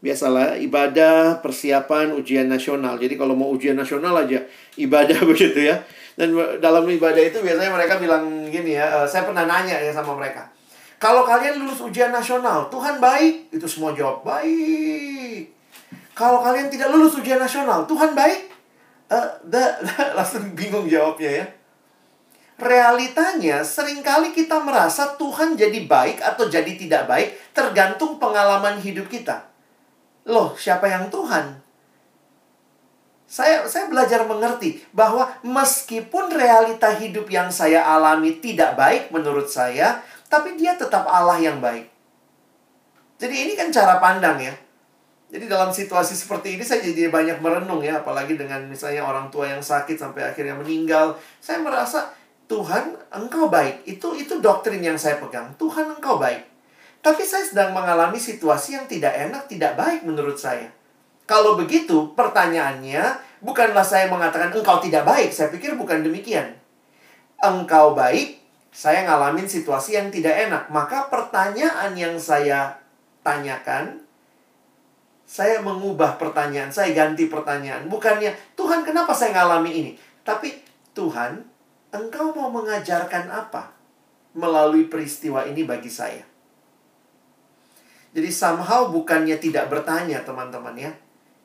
[0.02, 2.98] Biasalah ibadah persiapan ujian nasional.
[2.98, 4.42] Jadi kalau mau ujian nasional aja
[4.74, 5.86] ibadah begitu ya.
[6.18, 10.18] Dan dalam ibadah itu biasanya mereka bilang gini ya, eh, saya pernah nanya ya sama
[10.18, 10.50] mereka.
[10.98, 13.54] Kalau kalian lulus ujian nasional, Tuhan baik?
[13.54, 15.46] Itu semua jawab, baik.
[16.18, 18.50] Kalau kalian tidak lulus ujian nasional, Tuhan baik?
[19.06, 19.62] Uh, the,
[20.18, 21.46] langsung bingung jawabnya ya.
[22.58, 29.06] Realitanya, sering kali kita merasa Tuhan jadi baik atau jadi tidak baik, tergantung pengalaman hidup
[29.06, 29.46] kita.
[30.26, 31.62] Loh, siapa yang Tuhan?
[33.30, 40.02] Saya, saya belajar mengerti bahwa meskipun realita hidup yang saya alami tidak baik menurut saya,
[40.28, 41.88] tapi dia tetap Allah yang baik.
[43.18, 44.54] Jadi ini kan cara pandang ya.
[45.28, 49.50] Jadi dalam situasi seperti ini saya jadi banyak merenung ya, apalagi dengan misalnya orang tua
[49.50, 51.20] yang sakit sampai akhirnya meninggal.
[51.36, 52.16] Saya merasa
[52.48, 53.84] Tuhan, engkau baik.
[53.84, 55.52] Itu itu doktrin yang saya pegang.
[55.60, 56.48] Tuhan, engkau baik.
[57.04, 60.72] Tapi saya sedang mengalami situasi yang tidak enak, tidak baik menurut saya.
[61.28, 65.28] Kalau begitu, pertanyaannya bukanlah saya mengatakan engkau tidak baik.
[65.28, 66.56] Saya pikir bukan demikian.
[67.44, 68.37] Engkau baik,
[68.78, 70.70] saya ngalamin situasi yang tidak enak.
[70.70, 72.78] Maka pertanyaan yang saya
[73.26, 74.06] tanyakan,
[75.26, 77.90] saya mengubah pertanyaan, saya ganti pertanyaan.
[77.90, 79.92] Bukannya, Tuhan kenapa saya ngalami ini?
[80.22, 80.62] Tapi,
[80.94, 81.42] Tuhan,
[81.90, 83.74] engkau mau mengajarkan apa
[84.38, 86.22] melalui peristiwa ini bagi saya?
[88.14, 90.94] Jadi somehow bukannya tidak bertanya teman-teman ya.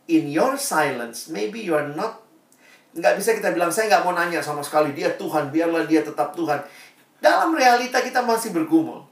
[0.06, 2.24] In your silence, maybe you are not
[2.94, 6.38] nggak bisa kita bilang saya nggak mau nanya sama sekali dia Tuhan biarlah dia tetap
[6.38, 6.62] Tuhan
[7.24, 9.08] dalam realita kita masih bergumul.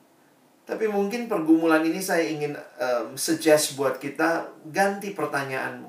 [0.68, 5.88] Tapi mungkin pergumulan ini saya ingin um, suggest buat kita ganti pertanyaanmu.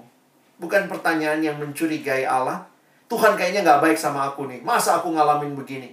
[0.62, 2.62] Bukan pertanyaan yang mencurigai Allah.
[3.11, 4.62] Tuhan kayaknya nggak baik sama aku nih.
[4.62, 5.92] Masa aku ngalamin begini?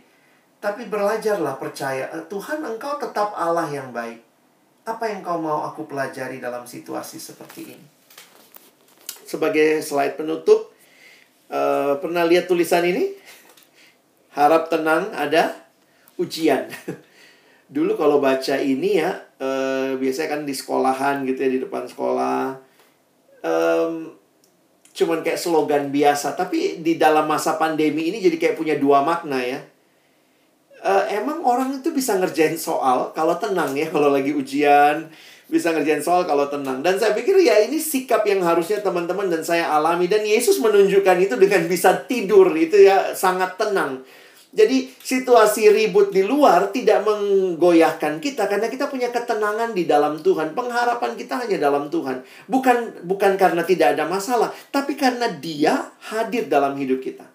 [0.61, 4.21] Tapi belajarlah percaya eh, Tuhan engkau tetap Allah yang baik.
[4.85, 7.87] Apa yang kau mau aku pelajari dalam situasi seperti ini?
[9.25, 10.69] Sebagai slide penutup
[11.49, 13.17] Uh, pernah lihat tulisan ini?
[14.37, 15.57] Harap tenang ada
[16.19, 16.67] ujian.
[17.75, 22.59] Dulu kalau baca ini ya, uh, biasanya kan di sekolahan gitu ya, di depan sekolah.
[23.39, 24.13] Um,
[24.91, 26.35] cuman kayak slogan biasa.
[26.35, 29.61] Tapi di dalam masa pandemi ini jadi kayak punya dua makna ya.
[30.79, 35.07] Uh, emang orang itu bisa ngerjain soal kalau tenang ya, kalau lagi ujian
[35.49, 36.85] bisa ngerjain soal kalau tenang.
[36.85, 40.05] Dan saya pikir ya ini sikap yang harusnya teman-teman dan saya alami.
[40.05, 42.53] Dan Yesus menunjukkan itu dengan bisa tidur.
[42.53, 44.05] Itu ya sangat tenang.
[44.49, 50.57] Jadi situasi ribut di luar tidak menggoyahkan kita karena kita punya ketenangan di dalam Tuhan.
[50.57, 52.25] Pengharapan kita hanya dalam Tuhan.
[52.49, 57.29] Bukan bukan karena tidak ada masalah, tapi karena Dia hadir dalam hidup kita.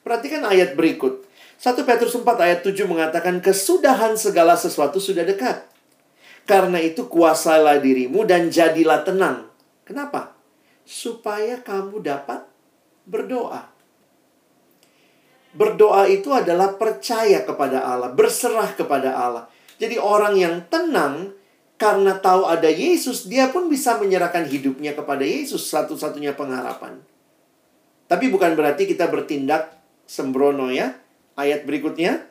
[0.00, 1.28] Perhatikan ayat berikut.
[1.60, 5.60] 1 Petrus 4 ayat 7 mengatakan kesudahan segala sesuatu sudah dekat.
[6.48, 9.50] Karena itu kuasailah dirimu dan jadilah tenang.
[9.84, 10.32] Kenapa?
[10.88, 12.48] Supaya kamu dapat
[13.04, 13.75] berdoa.
[15.56, 19.48] Berdoa itu adalah percaya kepada Allah, berserah kepada Allah.
[19.80, 21.32] Jadi orang yang tenang
[21.80, 27.00] karena tahu ada Yesus, dia pun bisa menyerahkan hidupnya kepada Yesus satu-satunya pengharapan.
[28.08, 30.96] Tapi bukan berarti kita bertindak sembrono ya.
[31.36, 32.24] Ayat berikutnya,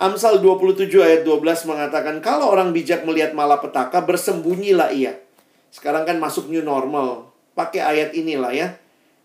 [0.00, 5.20] Amsal 27 ayat 12 mengatakan, kalau orang bijak melihat malapetaka, bersembunyilah ia.
[5.68, 7.30] Sekarang kan masuk new normal.
[7.52, 8.68] Pakai ayat inilah ya.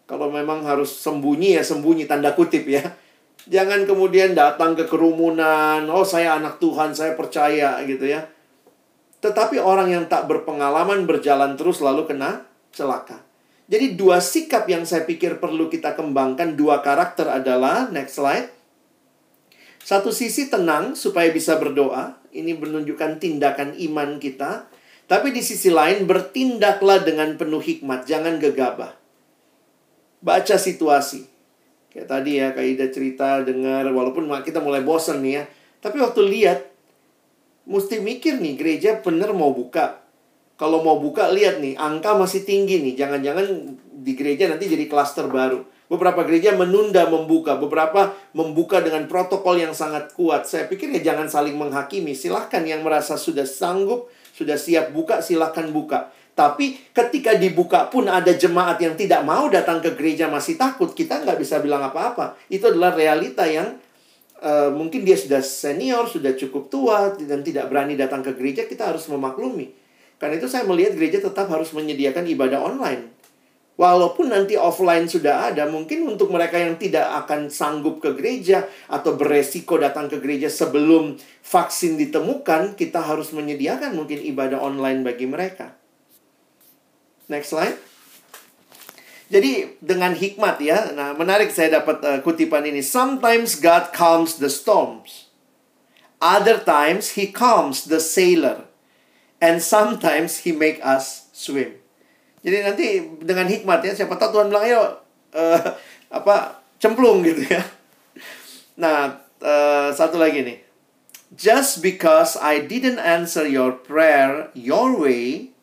[0.10, 2.82] Kalau memang harus sembunyi ya sembunyi, tanda kutip ya.
[3.47, 8.28] Jangan kemudian datang ke kerumunan, oh saya anak Tuhan, saya percaya gitu ya.
[9.23, 12.43] Tetapi orang yang tak berpengalaman berjalan terus lalu kena
[12.75, 13.23] celaka.
[13.69, 18.60] Jadi dua sikap yang saya pikir perlu kita kembangkan, dua karakter adalah, next slide
[19.89, 24.67] satu sisi tenang supaya bisa berdoa, ini menunjukkan tindakan iman kita.
[25.10, 28.93] Tapi di sisi lain bertindaklah dengan penuh hikmat, jangan gegabah.
[30.21, 31.25] Baca situasi.
[31.89, 35.43] Kayak tadi ya, Kak Ida cerita, dengar, walaupun kita mulai bosan nih ya.
[35.82, 36.60] Tapi waktu lihat,
[37.65, 40.06] mesti mikir nih, gereja bener mau buka.
[40.60, 42.93] Kalau mau buka, lihat nih, angka masih tinggi nih.
[42.99, 43.45] Jangan-jangan
[44.06, 45.65] di gereja nanti jadi klaster baru.
[45.89, 50.45] Beberapa gereja menunda membuka, beberapa membuka dengan protokol yang sangat kuat.
[50.45, 52.13] Saya pikir ya jangan saling menghakimi.
[52.13, 54.06] Silahkan yang merasa sudah sanggup,
[54.38, 56.13] sudah siap buka, silahkan buka.
[56.39, 61.19] Tapi ketika dibuka pun ada jemaat yang tidak mau datang ke gereja masih takut, kita
[61.19, 62.39] nggak bisa bilang apa-apa.
[62.47, 63.75] Itu adalah realita yang
[64.39, 68.88] uh, mungkin dia sudah senior, sudah cukup tua, dan tidak berani datang ke gereja, kita
[68.95, 69.75] harus memaklumi.
[70.15, 73.19] Karena itu saya melihat gereja tetap harus menyediakan ibadah online
[73.80, 79.15] Walaupun nanti offline sudah ada, mungkin untuk mereka yang tidak akan sanggup ke gereja atau
[79.15, 85.78] beresiko datang ke gereja sebelum vaksin ditemukan, kita harus menyediakan mungkin ibadah online bagi mereka.
[87.29, 87.77] Next slide.
[89.29, 92.81] Jadi dengan hikmat ya, nah menarik saya dapat uh, kutipan ini.
[92.81, 95.29] Sometimes God calms the storms.
[96.17, 98.65] Other times he calms the sailor.
[99.37, 101.79] And sometimes he make us swim.
[102.41, 102.85] Jadi nanti
[103.21, 104.81] dengan hikmat ya, siapa tahu Tuhan bilang ayo
[105.37, 105.61] uh,
[106.17, 107.63] apa cemplung gitu ya.
[108.81, 110.57] Nah, uh, satu lagi nih.
[111.29, 115.53] Just because I didn't answer your prayer your way,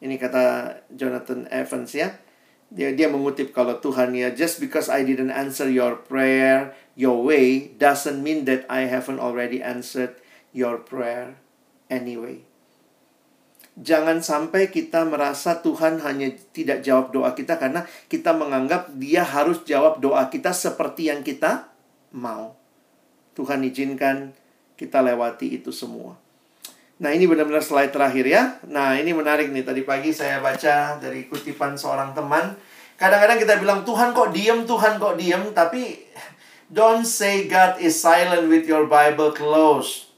[0.00, 2.12] ini kata Jonathan Evans ya.
[2.66, 7.70] Dia dia mengutip kalau Tuhan ya, just because I didn't answer your prayer your way
[7.78, 10.18] doesn't mean that I haven't already answered
[10.50, 11.38] your prayer
[11.92, 12.42] anyway.
[13.76, 19.60] Jangan sampai kita merasa Tuhan hanya tidak jawab doa kita karena kita menganggap Dia harus
[19.68, 21.68] jawab doa kita seperti yang kita
[22.16, 22.56] mau.
[23.36, 24.32] Tuhan izinkan
[24.80, 26.16] kita lewati itu semua.
[26.96, 28.56] Nah, ini benar-benar slide terakhir ya.
[28.72, 29.68] Nah, ini menarik nih.
[29.68, 32.56] Tadi pagi saya baca dari kutipan seorang teman.
[32.96, 35.52] Kadang-kadang kita bilang, Tuhan kok diem, Tuhan kok diem.
[35.52, 36.00] Tapi,
[36.72, 40.08] don't say God is silent with your Bible closed.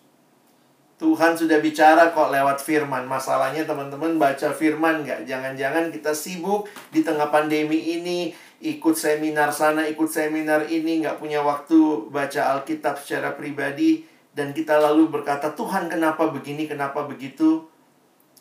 [0.98, 3.06] Tuhan sudah bicara kok lewat firman.
[3.06, 5.26] Masalahnya teman-teman baca firman nggak?
[5.26, 11.42] Jangan-jangan kita sibuk di tengah pandemi ini, ikut seminar sana, ikut seminar ini, nggak punya
[11.42, 14.17] waktu baca Alkitab secara pribadi.
[14.38, 17.66] Dan kita lalu berkata, Tuhan kenapa begini, kenapa begitu?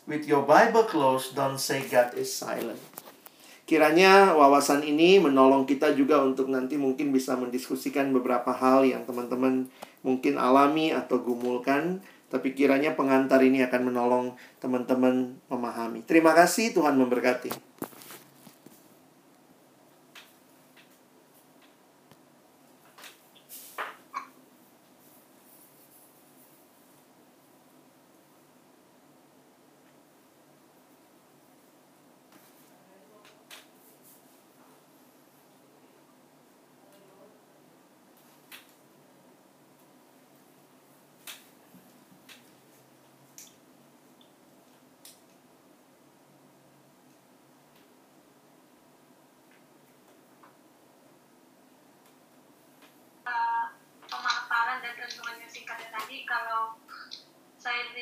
[0.06, 2.78] With your Bible closed, don't say God is silent.
[3.66, 9.66] Kiranya wawasan ini menolong kita juga untuk nanti mungkin bisa mendiskusikan beberapa hal yang teman-teman
[10.06, 12.00] mungkin alami atau gumulkan
[12.32, 14.26] tapi kiranya pengantar ini akan menolong
[14.60, 16.00] teman-teman memahami.
[16.04, 17.52] Terima kasih, Tuhan memberkati.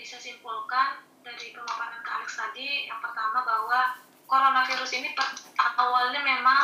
[0.07, 3.99] Bisa simpulkan dari pemaparan Kak Alex tadi, yang pertama bahwa
[4.31, 5.11] coronavirus ini
[5.75, 6.63] awalnya memang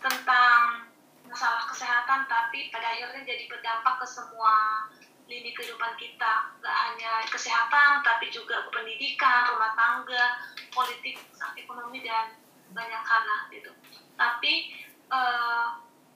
[0.00, 0.88] tentang
[1.28, 4.88] masalah kesehatan, tapi pada akhirnya jadi berdampak ke semua
[5.28, 10.40] lini kehidupan kita, gak hanya kesehatan, tapi juga pendidikan, rumah tangga,
[10.72, 11.20] politik,
[11.60, 12.32] ekonomi dan
[12.72, 13.76] banyak hal gitu.
[14.16, 14.72] Tapi
[15.12, 15.66] eh,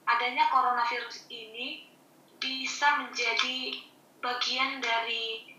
[0.09, 1.88] adanya coronavirus ini
[2.39, 3.83] bisa menjadi
[4.23, 5.55] bagian dari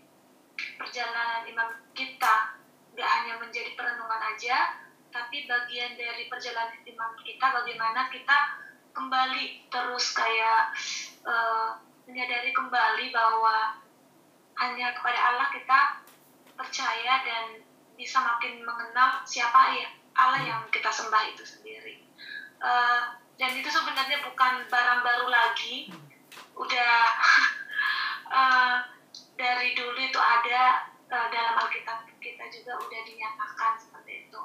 [0.77, 2.57] perjalanan iman kita
[2.97, 4.81] gak hanya menjadi perenungan aja,
[5.13, 8.37] tapi bagian dari perjalanan iman kita bagaimana kita
[8.91, 10.75] kembali terus kayak
[11.23, 13.79] uh, menyadari kembali bahwa
[14.59, 15.81] hanya kepada Allah kita
[16.59, 17.45] percaya dan
[17.95, 22.03] bisa makin mengenal siapa ya Allah yang kita sembah itu sendiri.
[22.61, 25.89] Uh, dan itu sebenarnya bukan barang baru lagi,
[26.61, 26.93] udah
[28.29, 28.75] uh,
[29.41, 34.41] dari dulu itu ada uh, dalam Alkitab kita juga udah dinyatakan seperti itu.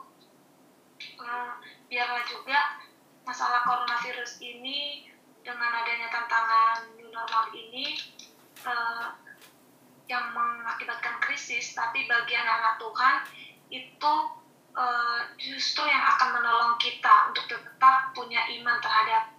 [1.21, 1.61] Uh,
[1.93, 2.81] biarlah juga
[3.29, 5.11] masalah coronavirus ini
[5.45, 8.01] dengan adanya tantangan new normal ini
[8.65, 9.15] uh,
[10.07, 13.17] yang mengakibatkan krisis, tapi bagi anak-anak Tuhan
[13.75, 14.15] itu
[14.79, 19.35] uh, justru yang akan menolong kita untuk tetap punya iman terhadap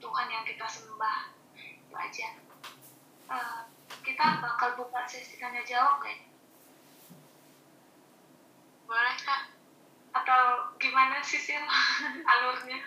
[0.00, 1.37] Tuhan yang kita sembah.
[1.98, 2.30] Aja.
[3.26, 3.66] Uh,
[4.06, 6.14] kita bakal buka sesi tanya jawab kan?
[8.86, 9.50] Boleh kak.
[10.14, 11.42] Atau gimana sih
[12.30, 12.78] alurnya?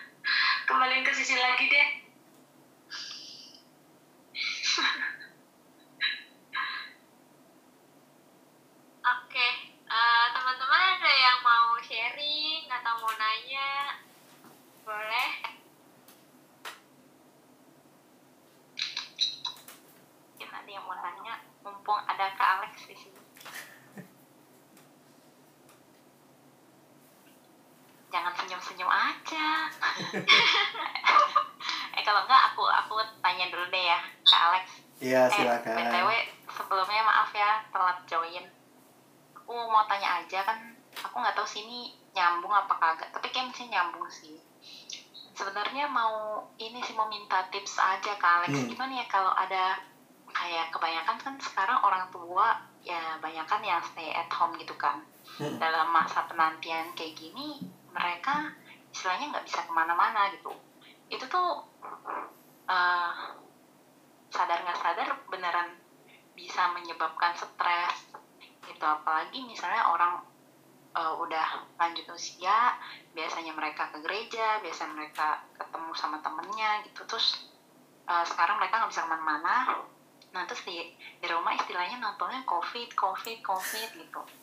[0.64, 1.88] Kembali ke sisi lagi deh.
[9.12, 9.48] Oke,
[9.92, 14.00] uh, teman-teman ada yang mau sharing atau mau nanya?
[14.88, 15.52] Boleh.
[20.72, 23.22] yang mau nanya mumpung ada Kak Alex di sini.
[28.72, 29.48] Senyum-senyum aja.
[31.92, 34.64] eh kalau enggak aku aku tanya dulu deh ya Kak Alex.
[34.96, 35.76] Iya silakan.
[35.76, 36.08] Eh, BTW
[36.48, 38.44] sebelumnya maaf ya telat join.
[39.36, 40.56] Aku mau tanya aja kan
[40.94, 44.36] aku nggak tahu sini nyambung apa kagak tapi kayak mesti nyambung sih
[45.32, 48.68] sebenarnya mau ini sih mau minta tips aja kak Alex Hmm.
[48.68, 49.80] gimana ya kalau ada
[50.28, 55.00] kayak kebanyakan kan sekarang orang tua ya banyakan yang stay at home gitu kan
[55.40, 55.56] Hmm.
[55.56, 57.56] dalam masa penantian kayak gini
[57.88, 58.52] mereka
[58.92, 60.52] istilahnya nggak bisa ke mana-mana gitu.
[61.08, 61.64] Itu tuh
[62.68, 63.12] eh,
[64.28, 65.74] sadar nggak sadar beneran
[66.36, 68.12] bisa menyebabkan stres
[68.68, 68.84] gitu.
[68.84, 70.20] Apalagi misalnya orang
[70.92, 72.76] eh, udah lanjut usia
[73.16, 77.02] biasanya mereka ke gereja biasanya mereka ketemu sama temennya gitu.
[77.08, 77.48] Terus
[78.04, 79.56] eh, sekarang mereka nggak bisa ke mana-mana.
[80.32, 84.41] Nah terus di di rumah istilahnya nontonnya covid covid covid gitu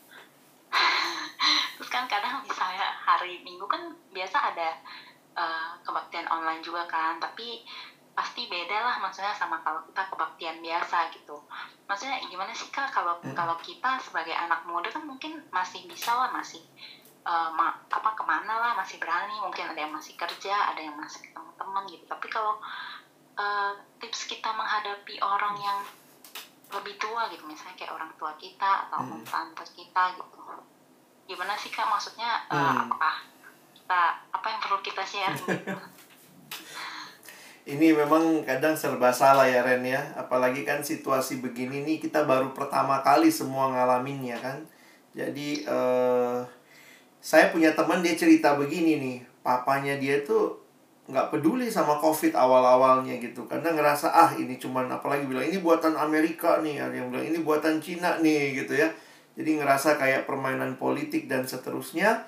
[1.76, 4.76] terus kan kadang misalnya hari minggu kan biasa ada
[5.34, 7.62] eh, kebaktian online juga kan tapi
[8.10, 11.40] pasti beda lah maksudnya sama kalau kita kebaktian biasa gitu
[11.88, 13.32] maksudnya gimana sih kak kalau Hmm.
[13.32, 16.60] kalau kita sebagai anak muda kan mungkin masih bisa lah masih
[17.24, 20.96] eh, ma- apa ke mana lah masih berani mungkin ada yang masih kerja ada yang
[20.98, 22.54] masih ketemu teman gitu tapi kalau
[23.38, 25.78] eh, tips kita menghadapi orang yang
[26.70, 29.26] lebih tua gitu misalnya kayak orang tua kita atau Hmm.
[29.26, 30.38] tante kita gitu.
[31.26, 31.86] Gimana sih kak?
[31.86, 32.86] Maksudnya eh, Hmm.
[32.86, 33.26] apakah
[33.74, 34.00] kita
[34.30, 35.74] apa yang perlu kita share gitu?
[37.70, 40.00] Ini memang kadang serba salah ya Ren ya.
[40.16, 44.58] Apalagi kan situasi begini nih kita baru pertama kali semua ngalaminnya kan.
[45.14, 46.38] Jadi eh
[47.20, 49.18] saya punya teman dia cerita begini nih.
[49.44, 50.59] Papanya dia tuh
[51.10, 53.44] nggak peduli sama covid awal-awalnya gitu.
[53.50, 57.38] Karena ngerasa ah ini cuman apalagi bilang ini buatan Amerika nih Ada yang bilang ini
[57.42, 58.88] buatan Cina nih gitu ya.
[59.34, 62.24] Jadi ngerasa kayak permainan politik dan seterusnya.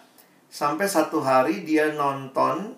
[0.53, 2.77] Sampai satu hari dia nonton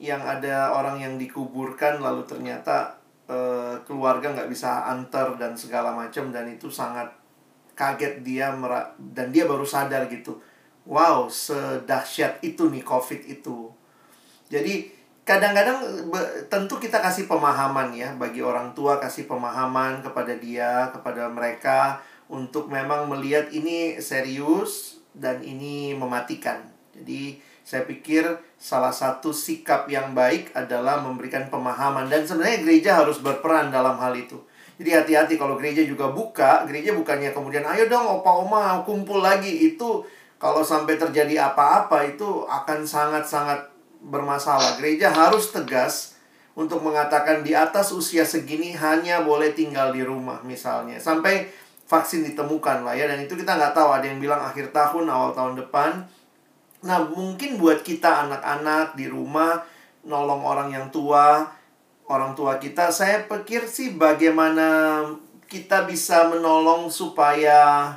[0.00, 2.96] yang ada orang yang dikuburkan lalu ternyata
[3.28, 7.10] eh, keluarga nggak bisa antar dan segala macam dan itu sangat
[7.76, 10.36] kaget dia mera- dan dia baru sadar gitu.
[10.84, 13.72] Wow sedahsyat itu nih covid itu.
[14.50, 14.99] Jadi
[15.30, 16.10] kadang-kadang
[16.50, 22.66] tentu kita kasih pemahaman ya bagi orang tua kasih pemahaman kepada dia kepada mereka untuk
[22.66, 26.66] memang melihat ini serius dan ini mematikan.
[26.90, 28.26] Jadi saya pikir
[28.58, 32.10] salah satu sikap yang baik adalah memberikan pemahaman.
[32.10, 34.42] Dan sebenarnya gereja harus berperan dalam hal itu.
[34.82, 39.70] Jadi hati-hati kalau gereja juga buka, gereja bukannya kemudian ayo dong opa oma kumpul lagi.
[39.70, 40.02] Itu
[40.42, 43.69] kalau sampai terjadi apa-apa itu akan sangat-sangat
[44.00, 44.80] bermasalah.
[44.80, 46.16] Gereja harus tegas
[46.56, 50.96] untuk mengatakan di atas usia segini hanya boleh tinggal di rumah misalnya.
[50.98, 51.52] Sampai
[51.86, 53.88] vaksin ditemukan lah ya dan itu kita nggak tahu.
[53.92, 56.04] Ada yang bilang akhir tahun awal tahun depan.
[56.80, 59.60] Nah, mungkin buat kita anak-anak di rumah
[60.00, 61.44] nolong orang yang tua,
[62.08, 65.04] orang tua kita, saya pikir sih bagaimana
[65.44, 67.92] kita bisa menolong supaya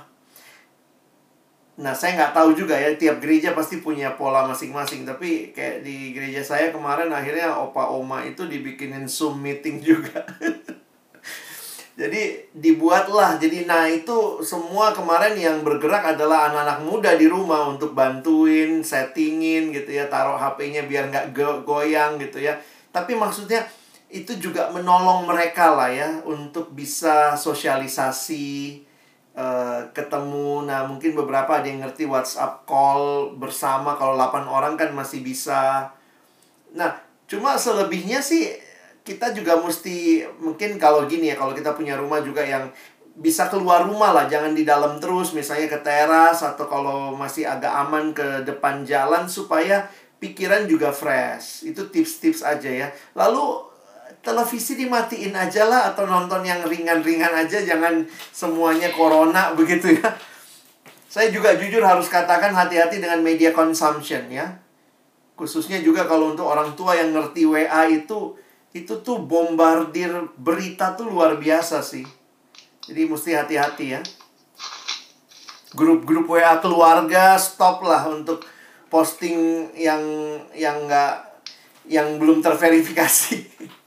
[1.74, 5.10] Nah, saya nggak tahu juga ya, tiap gereja pasti punya pola masing-masing.
[5.10, 10.22] Tapi kayak di gereja saya kemarin akhirnya opa oma itu dibikinin Zoom meeting juga.
[12.00, 13.42] Jadi dibuatlah.
[13.42, 19.74] Jadi nah itu semua kemarin yang bergerak adalah anak-anak muda di rumah untuk bantuin, settingin
[19.74, 22.58] gitu ya, taruh HP-nya biar nggak go- goyang gitu ya.
[22.94, 23.66] Tapi maksudnya
[24.14, 28.86] itu juga menolong mereka lah ya untuk bisa sosialisasi
[29.34, 30.66] eh, ketemu.
[30.70, 35.90] Nah, mungkin beberapa ada yang ngerti WhatsApp call bersama kalau 8 orang kan masih bisa.
[36.74, 38.54] Nah, cuma selebihnya sih
[39.04, 42.72] kita juga mesti mungkin kalau gini ya kalau kita punya rumah juga yang
[43.14, 47.70] bisa keluar rumah lah jangan di dalam terus misalnya ke teras atau kalau masih agak
[47.70, 49.86] aman ke depan jalan supaya
[50.18, 53.73] pikiran juga fresh itu tips-tips aja ya lalu
[54.24, 60.10] televisi dimatiin aja lah atau nonton yang ringan-ringan aja jangan semuanya corona begitu ya
[61.12, 64.64] saya juga jujur harus katakan hati-hati dengan media consumption ya
[65.36, 68.40] khususnya juga kalau untuk orang tua yang ngerti WA itu
[68.74, 72.06] itu tuh bombardir berita tuh luar biasa sih.
[72.84, 74.02] Jadi mesti hati-hati ya.
[75.78, 78.42] Grup-grup WA keluarga stop lah untuk
[78.90, 80.02] posting yang
[80.58, 81.16] yang nggak
[81.86, 83.38] yang belum terverifikasi.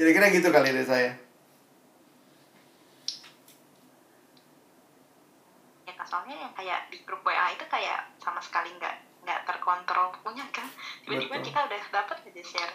[0.00, 1.12] Kira-kira gitu kali dari saya.
[5.84, 10.48] ya soalnya yang kayak di grup WA itu kayak sama sekali nggak nggak terkontrol punya
[10.48, 10.64] kan
[11.04, 12.74] tiba-tiba kita udah dapat aja share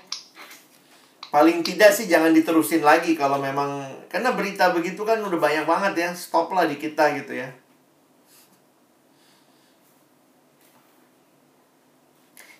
[1.33, 5.93] Paling tidak sih jangan diterusin lagi kalau memang karena berita begitu kan udah banyak banget
[5.97, 6.09] ya.
[6.13, 7.49] Stop lah di kita gitu ya.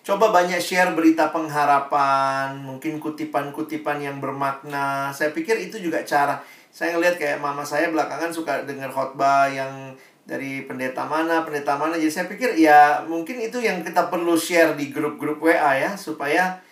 [0.06, 5.10] Coba banyak share berita pengharapan, mungkin kutipan-kutipan yang bermakna.
[5.10, 6.38] Saya pikir itu juga cara.
[6.70, 11.98] Saya ngelihat kayak mama saya belakangan suka dengar khotbah yang dari pendeta mana, pendeta mana.
[11.98, 16.62] Jadi saya pikir ya mungkin itu yang kita perlu share di grup-grup WA ya supaya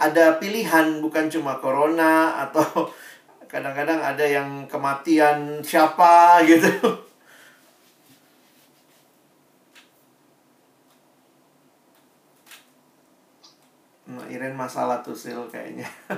[0.00, 2.64] ada pilihan bukan cuma corona atau
[3.52, 7.09] kadang-kadang ada yang kematian siapa gitu.
[14.30, 15.86] Iren masalah tuh Sil kayaknya.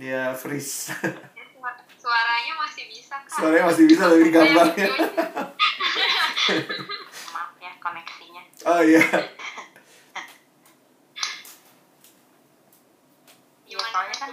[0.00, 0.88] Dia freeze.
[2.00, 3.30] Suaranya masih bisa kan?
[3.30, 4.88] Suaranya masih bisa tapi gambarnya.
[7.34, 8.42] Maaf ya koneksinya.
[8.66, 9.04] Oh iya.
[13.68, 14.30] Iya soalnya kan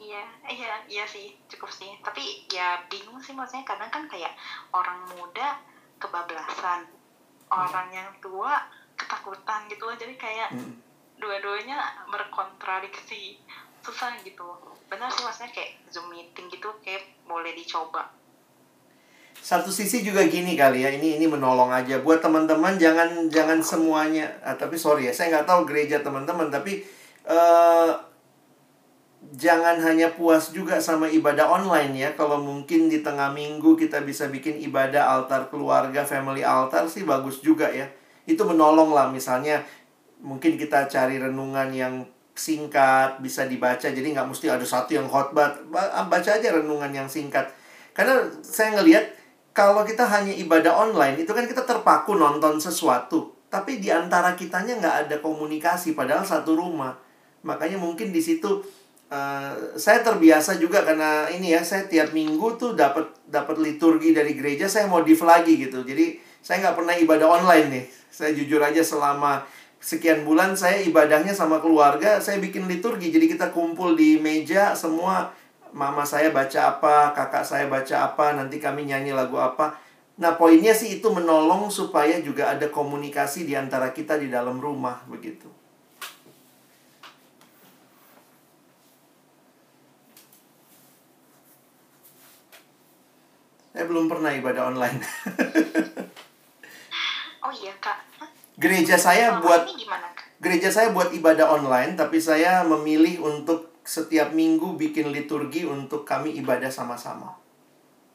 [0.00, 1.92] Iya, iya, iya sih, cukup sih.
[2.00, 4.32] Tapi ya bingung sih maksudnya kadang kan kayak
[4.72, 5.60] orang muda
[6.00, 6.88] kebablasan,
[7.52, 8.56] orang yang tua
[8.96, 9.94] ketakutan gitu loh.
[9.94, 10.89] Jadi kayak Mm.
[11.20, 13.38] Dua-duanya berkontradiksi,
[13.84, 14.48] susah gitu.
[14.88, 18.10] Benar sih maksudnya kayak zoom meeting gitu kayak boleh dicoba.
[19.40, 24.28] Satu sisi juga gini kali ya, ini ini menolong aja buat teman-teman jangan jangan semuanya.
[24.44, 26.84] Ah, tapi sorry ya, saya nggak tahu gereja teman-teman, tapi
[27.24, 27.90] eh
[29.36, 32.10] jangan hanya puas juga sama ibadah online ya.
[32.18, 37.40] Kalau mungkin di tengah minggu kita bisa bikin ibadah altar keluarga, family altar sih bagus
[37.40, 37.88] juga ya.
[38.28, 39.64] Itu menolong lah misalnya
[40.20, 41.94] mungkin kita cari renungan yang
[42.40, 43.84] singkat bisa dibaca.
[43.84, 45.52] Jadi nggak mesti ada satu yang khotbah.
[45.68, 47.52] Ba- baca aja renungan yang singkat.
[47.92, 49.04] Karena saya ngelihat
[49.52, 53.34] kalau kita hanya ibadah online itu kan kita terpaku nonton sesuatu.
[53.50, 56.94] Tapi di antara kitanya nggak ada komunikasi padahal satu rumah.
[57.42, 58.62] Makanya mungkin di situ
[59.10, 64.38] eh, saya terbiasa juga karena ini ya saya tiap minggu tuh dapat dapat liturgi dari
[64.38, 65.82] gereja saya modif lagi gitu.
[65.82, 67.84] Jadi saya nggak pernah ibadah online nih.
[68.10, 69.42] Saya jujur aja selama
[69.80, 73.08] sekian bulan saya ibadahnya sama keluarga saya bikin liturgi.
[73.08, 75.32] Jadi kita kumpul di meja semua
[75.72, 79.80] mama saya baca apa kakak saya baca apa nanti kami nyanyi lagu apa.
[80.20, 85.00] Nah poinnya sih itu menolong supaya juga ada komunikasi di antara kita di dalam rumah
[85.08, 85.48] begitu.
[93.70, 95.00] Saya belum pernah ibadah online.
[97.40, 97.96] Oh iya kak?
[98.56, 99.62] Gereja saya Selama buat
[100.40, 106.34] gereja saya buat ibadah online, tapi saya memilih untuk setiap minggu bikin liturgi untuk kami
[106.40, 107.36] ibadah sama-sama.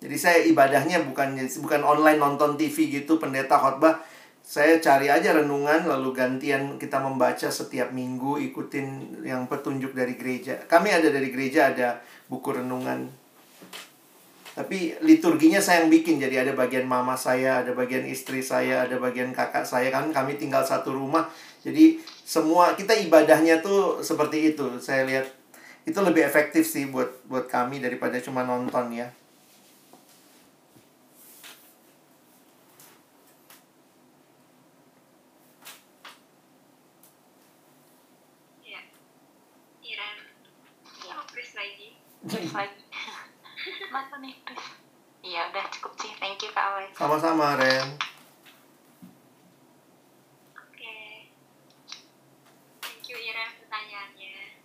[0.01, 4.03] Jadi saya ibadahnya bukan bukan online nonton TV gitu pendeta khotbah.
[4.45, 10.61] Saya cari aja renungan lalu gantian kita membaca setiap minggu ikutin yang petunjuk dari gereja.
[10.69, 13.24] Kami ada dari gereja ada buku renungan.
[14.55, 18.95] Tapi liturginya saya yang bikin jadi ada bagian mama saya, ada bagian istri saya, ada
[19.03, 21.27] bagian kakak saya kan kami tinggal satu rumah.
[21.67, 24.79] Jadi semua kita ibadahnya tuh seperti itu.
[24.79, 25.27] Saya lihat
[25.83, 29.11] itu lebih efektif sih buat buat kami daripada cuma nonton ya.
[38.63, 38.79] Iya.
[39.83, 40.05] Iya,
[41.15, 41.23] Oh,
[41.55, 41.87] lagi.
[42.25, 42.83] terus lagi.
[43.93, 44.65] Mana nih Chris?
[45.35, 46.95] Iya udah cukup sih, thank you kak Alex.
[46.95, 47.99] Sama-sama Ren.
[50.55, 51.27] Oke.
[52.79, 54.63] Thank you Iren pertanyaannya.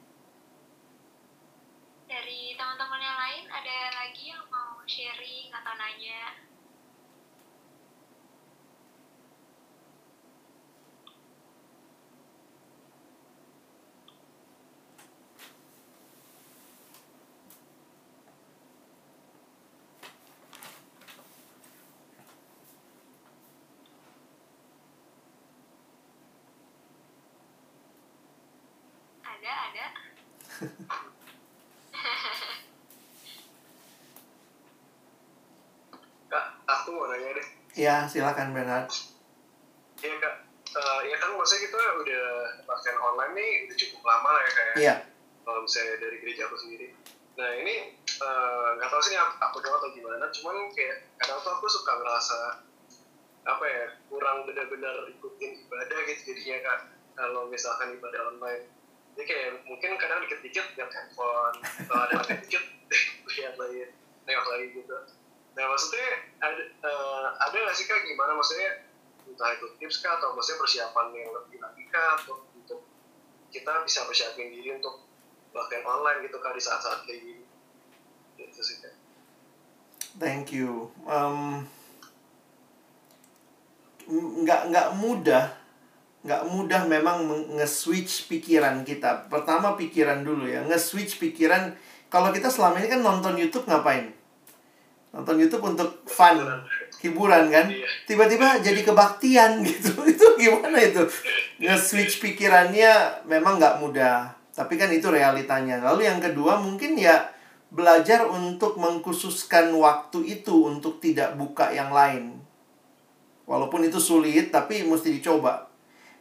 [2.06, 6.38] Dari teman-teman yang lain ada lagi yang mau sharing atau nanya?
[29.40, 29.86] Ada, ada.
[36.28, 37.46] Kak, aku mau nanya deh.
[37.74, 38.86] Ya, silakan Bernard.
[40.00, 40.34] Iya kak,
[40.70, 42.24] Eh, ya kan maksudnya kita udah
[42.62, 44.94] pakai online nih udah cukup lama lah ya kayak Iya.
[45.42, 46.94] kalau misalnya dari gereja aku sendiri.
[47.34, 51.42] Nah ini eh, nggak tahu sih ini aku, aku doang atau gimana, cuman kayak kadang
[51.42, 52.38] tuh aku suka ngerasa
[53.50, 56.78] apa ya kurang benar-benar ikutin ibadah gitu jadinya kak
[57.18, 58.70] kalau misalkan ibadah online.
[59.14, 61.56] Jadi kayak mungkin kadang dikit-dikit lihat handphone,
[61.88, 62.64] kalau ada dikit
[63.36, 63.90] lihat lagi,
[64.24, 64.96] nengok lagi gitu.
[65.58, 66.08] Nah maksudnya
[66.40, 68.86] ada eh, ada nggak sih kak gimana maksudnya
[69.26, 72.80] entah itu tips kah atau maksudnya persiapan yang lebih lagi kah untuk untuk
[73.50, 75.06] kita bisa persiapin diri untuk
[75.50, 77.44] bahkan online gitu kak di saat-saat kayak gini
[78.38, 78.94] gitu sih kak
[80.18, 80.90] Thank you.
[81.06, 81.70] Um,
[84.10, 85.54] nggak nggak mudah,
[86.20, 87.24] nggak mudah memang
[87.56, 89.28] nge-switch pikiran kita.
[89.32, 91.72] Pertama pikiran dulu ya, nge-switch pikiran.
[92.12, 94.12] Kalau kita selama ini kan nonton YouTube ngapain?
[95.10, 96.38] Nonton YouTube untuk fun.
[97.00, 97.88] hiburan kan Iya.
[98.04, 101.00] tiba-tiba jadi kebaktian gitu itu gimana itu
[101.56, 107.32] nge-switch pikirannya memang nggak mudah tapi kan itu realitanya lalu yang kedua mungkin ya
[107.72, 112.36] belajar untuk mengkhususkan waktu itu untuk tidak buka yang lain
[113.48, 115.69] walaupun itu sulit tapi mesti dicoba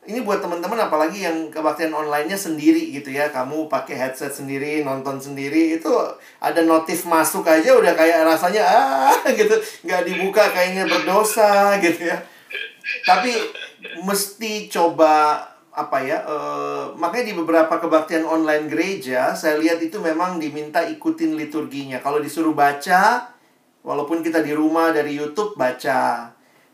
[0.10, 3.30] ini buat teman-teman apalagi yang kebaktian online-nya sendiri gitu ya.
[3.30, 5.94] Kamu pakai headset sendiri nonton sendiri itu
[6.42, 9.54] ada notif masuk aja udah kayak rasanya ah gitu.
[9.86, 12.18] Nggak dibuka kayaknya berdosa gitu ya.
[13.06, 13.38] Tapi
[14.02, 20.42] mesti coba apa ya eh, makanya di beberapa kebaktian online gereja saya lihat itu memang
[20.42, 22.02] diminta ikutin liturginya.
[22.02, 23.30] Kalau disuruh baca
[23.86, 26.34] walaupun kita di rumah dari YouTube baca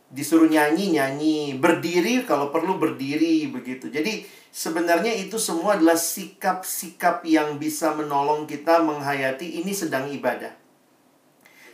[0.10, 1.58] disuruh nyanyi nyanyi.
[1.58, 3.90] Berdiri kalau perlu berdiri begitu.
[3.90, 4.26] Jadi
[4.56, 10.54] sebenarnya itu semua adalah sikap-sikap yang bisa menolong kita menghayati ini sedang ibadah.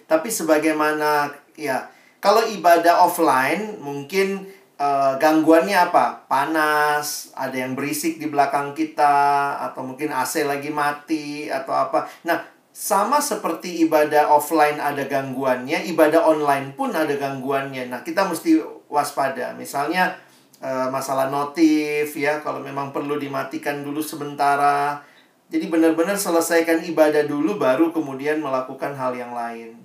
[0.09, 1.87] Tapi sebagaimana ya
[2.19, 4.43] kalau ibadah offline mungkin
[4.75, 6.27] eh, gangguannya apa?
[6.27, 12.11] Panas ada yang berisik di belakang kita atau mungkin AC lagi mati atau apa.
[12.27, 17.91] Nah sama seperti ibadah offline ada gangguannya, ibadah online pun ada gangguannya.
[17.91, 19.51] Nah, kita mesti waspada.
[19.59, 20.15] Misalnya
[20.63, 25.03] eh, masalah notif ya, kalau memang perlu dimatikan dulu sementara.
[25.51, 29.75] Jadi benar-benar selesaikan ibadah dulu baru kemudian melakukan hal yang lain.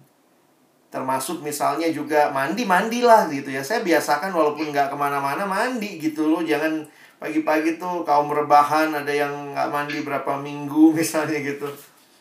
[0.95, 3.67] Termasuk misalnya juga mandi-mandilah gitu ya.
[3.67, 6.39] Saya biasakan walaupun nggak ke mana-mana mandi gitu loh.
[6.47, 6.87] Jangan
[7.19, 11.67] pagi-pagi tuh kaum rebahan ada yang nggak mandi berapa minggu misalnya gitu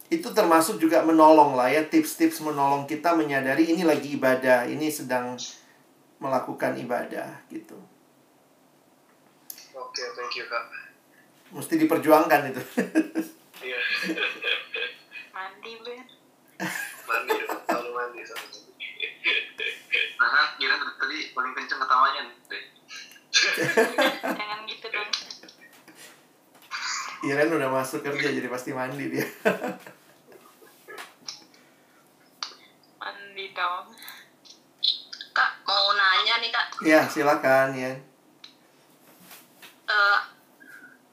[0.10, 5.34] itu termasuk juga menolong lah ya tips-tips menolong kita menyadari ini lagi ibadah ini sedang
[6.22, 7.78] melakukan ibadah gitu
[9.76, 10.64] Oke, thank you kak.
[11.52, 12.62] mesti diperjuangkan itu
[13.66, 13.80] Iya,
[15.34, 16.06] mandi Ben
[17.06, 18.58] mandi selalu mandi satu.
[20.22, 22.64] Nah, kira tadi paling kenceng ketawanya deh.
[24.22, 25.10] jangan gitu dong
[27.22, 29.26] Iren udah masuk kerja jadi pasti mandi dia
[32.98, 33.86] mandi dong
[35.32, 36.68] Kak, mau nanya nih kak.
[36.82, 37.92] ya silakan ya
[39.86, 40.20] Eh,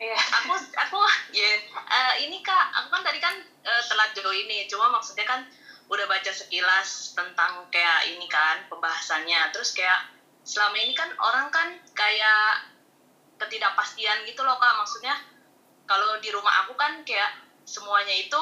[0.01, 0.19] Iya.
[0.19, 0.99] aku aku
[1.31, 5.47] ya eh, ini kak aku kan tadi kan eh, telat join nih cuma maksudnya kan
[5.87, 10.11] udah baca sekilas tentang kayak ini kan pembahasannya terus kayak
[10.43, 12.67] selama ini kan orang kan kayak
[13.37, 15.15] ketidakpastian gitu loh kak maksudnya
[15.87, 17.31] kalau di rumah aku kan kayak
[17.67, 18.41] semuanya itu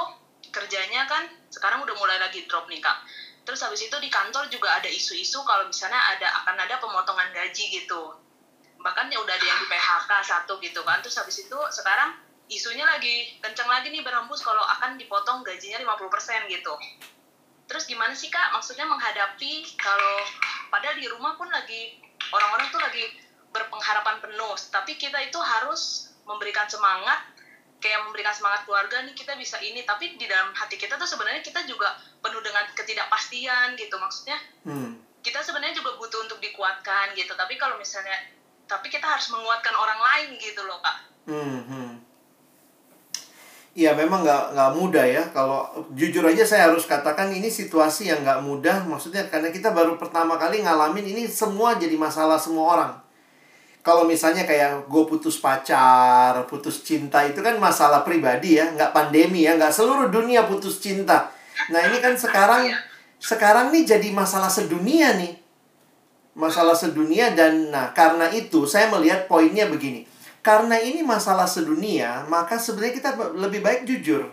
[0.51, 3.05] kerjanya kan sekarang udah mulai lagi drop nih kak.
[3.45, 7.82] Terus habis itu di kantor juga ada isu-isu kalau misalnya ada akan ada pemotongan gaji
[7.82, 8.14] gitu.
[8.80, 11.01] Bahkan ya udah ada yang di PHK satu gitu kan.
[11.01, 12.16] Terus habis itu sekarang
[12.51, 16.74] isunya lagi kenceng lagi nih berhembus kalau akan dipotong gajinya 50% gitu.
[17.70, 18.51] Terus gimana sih kak?
[18.55, 20.26] Maksudnya menghadapi kalau
[20.70, 21.99] padahal di rumah pun lagi
[22.30, 23.05] orang-orang tuh lagi
[23.51, 27.30] berpengharapan penuh tapi kita itu harus memberikan semangat
[27.81, 29.83] kayak memberikan semangat keluarga nih kita bisa ini.
[29.83, 33.97] Tapi di dalam hati kita tuh sebenarnya kita juga penuh dengan ketidakpastian gitu.
[33.97, 35.24] Maksudnya hmm.
[35.24, 37.33] kita sebenarnya juga butuh untuk dikuatkan gitu.
[37.33, 38.14] Tapi kalau misalnya
[38.68, 40.97] tapi kita harus menguatkan orang lain gitu loh kak.
[41.26, 41.93] Hmm, hmm.
[43.70, 45.22] Iya memang nggak nggak mudah ya.
[45.33, 48.85] Kalau jujur aja saya harus katakan ini situasi yang nggak mudah.
[48.85, 52.93] Maksudnya karena kita baru pertama kali ngalamin ini semua jadi masalah semua orang
[53.81, 59.49] kalau misalnya kayak gue putus pacar putus cinta itu kan masalah pribadi ya nggak pandemi
[59.49, 61.33] ya nggak seluruh dunia putus cinta.
[61.72, 62.68] Nah ini kan sekarang
[63.16, 65.33] sekarang nih jadi masalah sedunia nih.
[66.37, 70.05] Masalah sedunia dan nah karena itu saya melihat poinnya begini.
[70.41, 74.28] Karena ini masalah sedunia maka sebenarnya kita lebih baik jujur.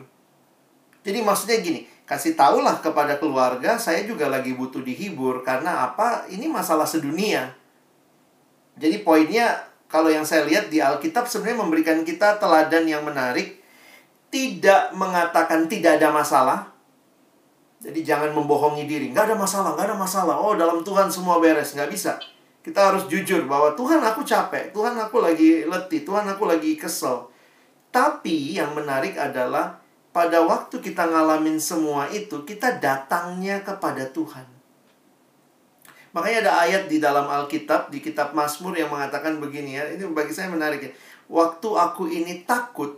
[1.08, 5.39] Jadi maksudnya gini kasih tahulah kepada keluarga saya juga lagi butuh dihibur.
[5.48, 6.28] Karena apa?
[6.28, 7.57] Ini masalah sedunia
[8.78, 13.59] jadi poinnya kalau yang saya lihat di Alkitab sebenarnya memberikan kita teladan yang menarik
[14.32, 16.78] tidak mengatakan tidak ada masalah
[17.78, 19.13] jadi jangan membohongi diri.
[19.13, 20.36] Nggak ada masalah, nggak ada masalah.
[20.41, 21.78] Oh, dalam Tuhan semua beres.
[21.78, 22.17] Nggak bisa.
[22.65, 24.73] Kita harus jujur bahwa Tuhan aku capek.
[24.73, 26.01] Tuhan aku lagi letih.
[26.01, 27.30] Tuhan aku lagi kesel.
[27.93, 29.78] Tapi yang menarik adalah
[30.09, 34.57] pada waktu kita ngalamin semua itu, kita datangnya kepada Tuhan.
[36.18, 39.86] Makanya ada ayat di dalam Alkitab, di kitab Mazmur yang mengatakan begini ya.
[39.86, 40.89] Ini bagi saya menarik ya.
[41.30, 42.97] Waktu aku ini takut,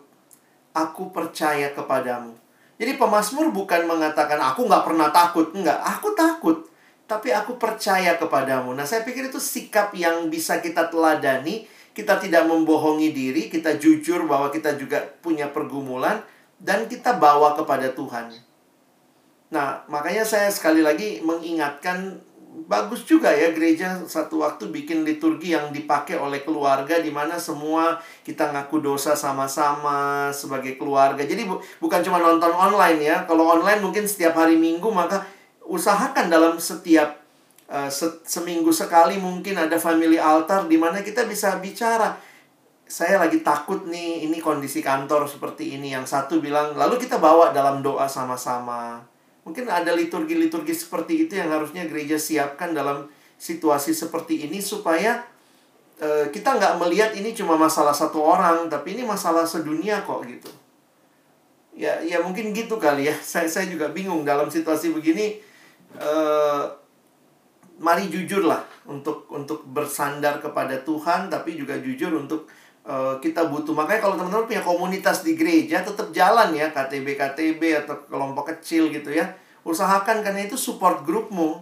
[0.71, 2.31] aku percaya kepadamu.
[2.79, 6.63] Jadi pemazmur bukan mengatakan aku nggak pernah takut, enggak, aku takut,
[7.11, 8.71] tapi aku percaya kepadamu.
[8.71, 11.67] Nah, saya pikir itu sikap yang bisa kita teladani.
[11.91, 16.23] Kita tidak membohongi diri, kita jujur bahwa kita juga punya pergumulan
[16.55, 18.31] dan kita bawa kepada Tuhan.
[19.51, 25.69] Nah, makanya saya sekali lagi mengingatkan bagus juga ya gereja satu waktu bikin liturgi yang
[25.69, 31.21] dipakai oleh keluarga di mana semua kita ngaku dosa sama-sama sebagai keluarga.
[31.21, 33.17] Jadi bu bukan cuma nonton online ya.
[33.29, 35.25] Kalau online mungkin setiap hari Minggu maka
[35.69, 37.21] usahakan dalam setiap
[37.69, 42.17] uh, se seminggu sekali mungkin ada family altar di mana kita bisa bicara.
[42.89, 45.93] Saya lagi takut nih, ini kondisi kantor seperti ini.
[45.93, 49.05] Yang satu bilang, lalu kita bawa dalam doa sama-sama
[49.47, 53.07] Mungkin ada liturgi-liturgi seperti itu yang harusnya gereja siapkan dalam
[53.39, 55.23] situasi seperti ini supaya
[56.03, 60.51] uh, kita nggak melihat ini cuma masalah satu orang, tapi ini masalah sedunia kok gitu.
[61.79, 63.15] Ya, ya mungkin gitu kali ya.
[63.15, 65.39] Saya saya juga bingung dalam situasi begini.
[65.95, 66.67] Uh,
[67.79, 72.51] mari jujur lah untuk untuk bersandar kepada Tuhan, tapi juga jujur untuk
[72.89, 73.77] Eh, kita butuh.
[73.77, 78.89] Makanya kalau teman-teman punya komunitas di gereja tetap jalan ya KTB KTB atau kelompok kecil
[78.89, 79.29] gitu ya.
[79.61, 81.61] Usahakan karena itu support grupmu.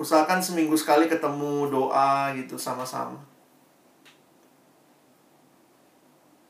[0.00, 3.20] Usahakan seminggu sekali ketemu doa gitu sama-sama.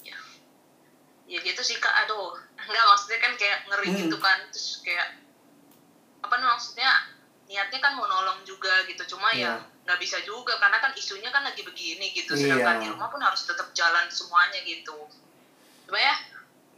[0.07, 0.15] Ya
[1.27, 2.07] ya gitu sih kak.
[2.07, 2.39] Aduh.
[2.63, 3.99] Enggak maksudnya kan kayak ngeri hmm.
[4.07, 4.39] gitu kan.
[4.55, 5.19] Terus kayak
[6.23, 6.91] apa nih maksudnya
[7.51, 9.19] niatnya kan mau nolong juga gitu.
[9.19, 9.59] Cuma yeah.
[9.59, 12.59] ya iya nggak bisa juga karena kan isunya kan lagi begini gitu iya.
[12.59, 14.99] sedangkan di rumah pun harus tetap jalan semuanya gitu.
[15.87, 16.15] Coba ya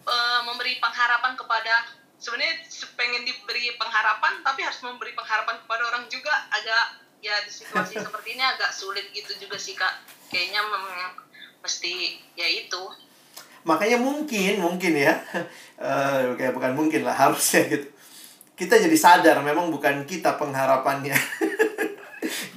[0.04, 1.88] e, memberi pengharapan kepada
[2.20, 2.68] sebenarnya
[3.00, 8.36] pengen diberi pengharapan tapi harus memberi pengharapan kepada orang juga agak ya di situasi seperti
[8.36, 10.04] ini agak sulit gitu juga sih kak.
[10.28, 11.16] Kayaknya memang
[11.64, 12.92] mesti ya itu.
[13.64, 15.16] Makanya mungkin mungkin ya
[15.80, 17.88] uh, kayak bukan mungkin lah harusnya gitu.
[18.52, 21.16] Kita jadi sadar memang bukan kita pengharapannya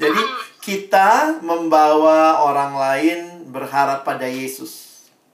[0.01, 0.21] Jadi
[0.61, 3.19] kita membawa orang lain
[3.53, 4.89] berharap pada Yesus.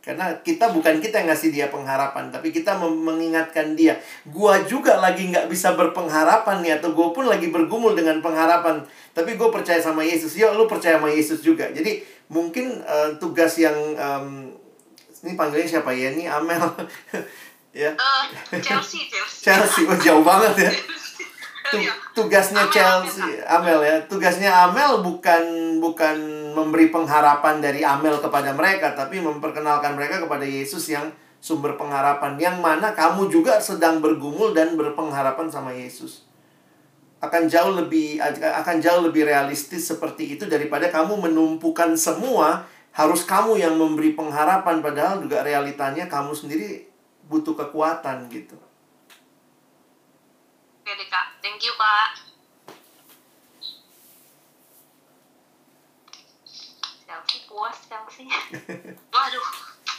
[0.07, 3.99] Karena kita bukan kita yang ngasih dia pengharapan, tapi kita mengingatkan dia.
[4.23, 8.87] Gua juga lagi nggak bisa berpengharapan nih, atau gue pun lagi bergumul dengan pengharapan.
[9.11, 10.39] Tapi gue percaya sama Yesus.
[10.39, 11.67] Yuk, lu percaya sama Yesus juga.
[11.75, 14.55] Jadi mungkin uh, tugas yang um,
[15.27, 16.15] ini panggilnya siapa ya?
[16.15, 16.63] Ini Amel.
[17.83, 17.91] ya.
[17.91, 18.23] Uh,
[18.63, 19.43] Chelsea, Chelsea.
[19.43, 20.71] Chelsea, oh jauh banget ya.
[21.75, 21.93] Iya.
[22.15, 23.27] tugasnya Amel, Chelsea.
[23.43, 23.95] Amel ya.
[24.07, 25.43] Tugasnya Amel bukan
[25.83, 26.17] bukan
[26.55, 31.11] memberi pengharapan dari Amel kepada mereka tapi memperkenalkan mereka kepada Yesus yang
[31.43, 32.39] sumber pengharapan.
[32.39, 36.23] Yang mana kamu juga sedang bergumul dan berpengharapan sama Yesus.
[37.17, 42.63] Akan jauh lebih akan jauh lebih realistis seperti itu daripada kamu menumpukan semua.
[42.97, 46.89] Harus kamu yang memberi pengharapan padahal juga realitanya kamu sendiri
[47.29, 48.57] butuh kekuatan gitu
[51.57, 52.11] thank you kak.
[57.09, 58.29] Chelsea puas Chelsea.
[59.17, 59.47] Waduh.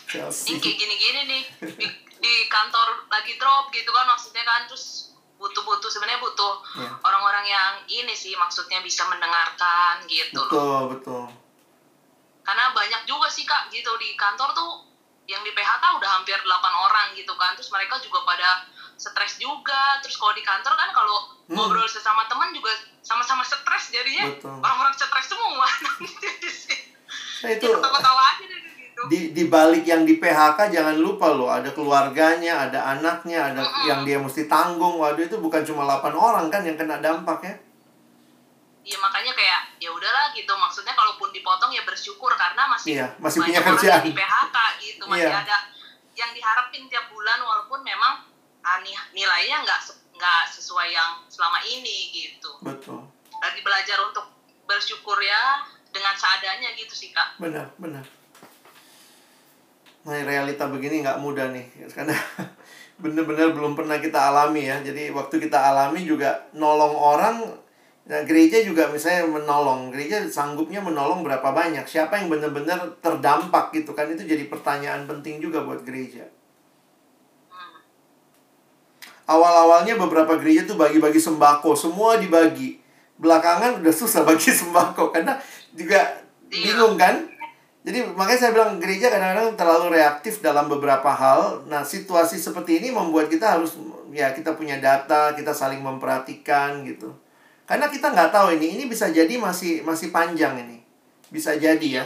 [0.06, 0.54] Chelsea.
[0.54, 1.42] Ini kayak gini-gini nih
[1.74, 1.86] di,
[2.22, 6.90] di kantor lagi drop gitu kan maksudnya kan terus butuh-butuh sebenarnya butuh orang ya.
[7.02, 10.86] orang-orang yang ini sih maksudnya bisa mendengarkan gitu betul, loh.
[10.94, 11.26] Betul,
[12.46, 14.86] Karena banyak juga sih kak gitu di kantor tuh
[15.26, 16.46] yang di PHK udah hampir 8
[16.86, 20.02] orang gitu kan terus mereka juga pada stres juga.
[20.02, 21.54] Terus kalau di kantor kan kalau hmm.
[21.54, 24.28] ngobrol sesama teman juga sama-sama stres jadinya.
[24.42, 25.66] Orang-orang stres semua.
[27.38, 28.60] Nah, itu ya, ketawa aja deh
[28.98, 29.00] gitu.
[29.06, 33.70] di di balik yang di PHK jangan lupa loh ada keluarganya ada anaknya ada mm
[33.70, 33.86] -hmm.
[33.86, 34.98] yang dia mesti tanggung.
[34.98, 37.54] Waduh itu bukan cuma 8 orang kan yang kena dampak ya.
[38.82, 40.50] Iya makanya kayak ya udahlah gitu.
[40.50, 44.02] Maksudnya kalaupun dipotong ya bersyukur karena masih iya, masih punya kerjaan.
[44.02, 45.04] di PHK gitu.
[45.06, 45.44] Masih iya.
[45.46, 45.56] ada
[46.18, 48.26] yang diharapin tiap bulan walaupun memang
[49.12, 49.80] nilainya nggak
[50.18, 52.50] nggak sesuai yang selama ini gitu.
[52.60, 53.00] Betul.
[53.38, 54.26] Lagi belajar untuk
[54.66, 55.62] bersyukur ya
[55.94, 57.38] dengan seadanya gitu sih kak.
[57.38, 58.04] Benar benar.
[60.04, 62.14] Nah realita begini nggak mudah nih karena
[62.98, 64.82] bener-bener belum pernah kita alami ya.
[64.82, 67.36] Jadi waktu kita alami juga nolong orang
[68.08, 71.84] Nah, gereja juga misalnya menolong, gereja sanggupnya menolong berapa banyak?
[71.84, 74.08] Siapa yang benar-benar terdampak gitu kan?
[74.08, 76.24] Itu jadi pertanyaan penting juga buat gereja
[79.28, 82.80] awal-awalnya beberapa gereja tuh bagi-bagi sembako, semua dibagi.
[83.20, 85.36] Belakangan udah susah bagi sembako karena
[85.76, 86.72] juga iya.
[86.72, 87.28] bingung kan?
[87.86, 91.64] Jadi makanya saya bilang gereja kadang-kadang terlalu reaktif dalam beberapa hal.
[91.70, 93.78] Nah, situasi seperti ini membuat kita harus
[94.12, 97.14] ya kita punya data, kita saling memperhatikan gitu.
[97.68, 100.84] Karena kita nggak tahu ini, ini bisa jadi masih masih panjang ini.
[101.28, 102.04] Bisa jadi ya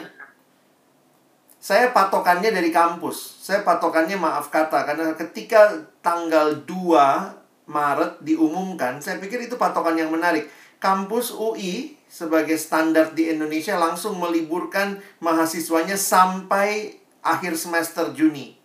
[1.63, 3.39] saya patokannya dari kampus.
[3.39, 5.71] Saya patokannya maaf kata karena ketika
[6.03, 10.51] tanggal 2 Maret diumumkan, saya pikir itu patokan yang menarik.
[10.83, 18.59] Kampus UI sebagai standar di Indonesia langsung meliburkan mahasiswanya sampai akhir semester Juni.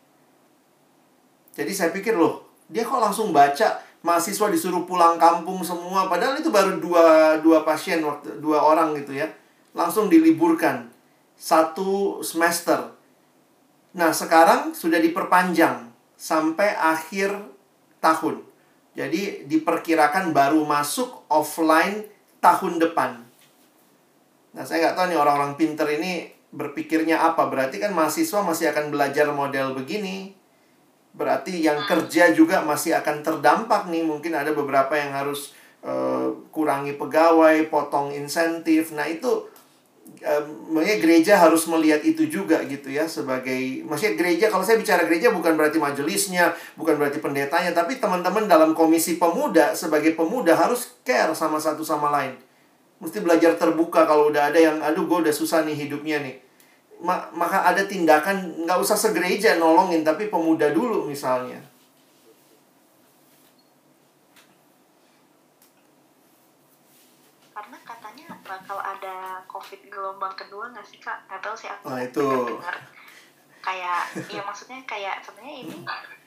[1.54, 6.50] Jadi saya pikir loh, dia kok langsung baca mahasiswa disuruh pulang kampung semua padahal itu
[6.50, 8.02] baru dua dua pasien
[8.42, 9.26] dua orang gitu ya
[9.74, 10.97] langsung diliburkan
[11.38, 12.98] satu semester.
[13.94, 17.30] Nah sekarang sudah diperpanjang sampai akhir
[18.02, 18.42] tahun.
[18.98, 22.10] Jadi diperkirakan baru masuk offline
[22.42, 23.22] tahun depan.
[24.58, 27.46] Nah saya nggak tahu nih orang-orang pinter ini berpikirnya apa.
[27.46, 30.34] Berarti kan mahasiswa masih akan belajar model begini.
[31.14, 34.02] Berarti yang kerja juga masih akan terdampak nih.
[34.02, 35.54] Mungkin ada beberapa yang harus
[35.86, 38.90] uh, kurangi pegawai potong insentif.
[38.98, 39.46] Nah itu
[40.24, 45.30] um, gereja harus melihat itu juga gitu ya sebagai maksudnya gereja kalau saya bicara gereja
[45.30, 51.32] bukan berarti majelisnya bukan berarti pendetanya tapi teman-teman dalam komisi pemuda sebagai pemuda harus care
[51.36, 52.36] sama satu sama lain.
[52.98, 56.36] Mesti belajar terbuka kalau udah ada yang aduh gue udah susah nih hidupnya nih.
[57.38, 61.62] Maka ada tindakan nggak usah segereja nolongin tapi pemuda dulu misalnya
[67.58, 68.28] karena katanya
[68.78, 71.26] bakal ada covid gelombang kedua nggak sih kak?
[71.26, 72.22] Nggak tahu sih aku nah, itu.
[72.22, 72.78] dengar
[73.66, 75.78] kayak ya maksudnya kayak sebenarnya ini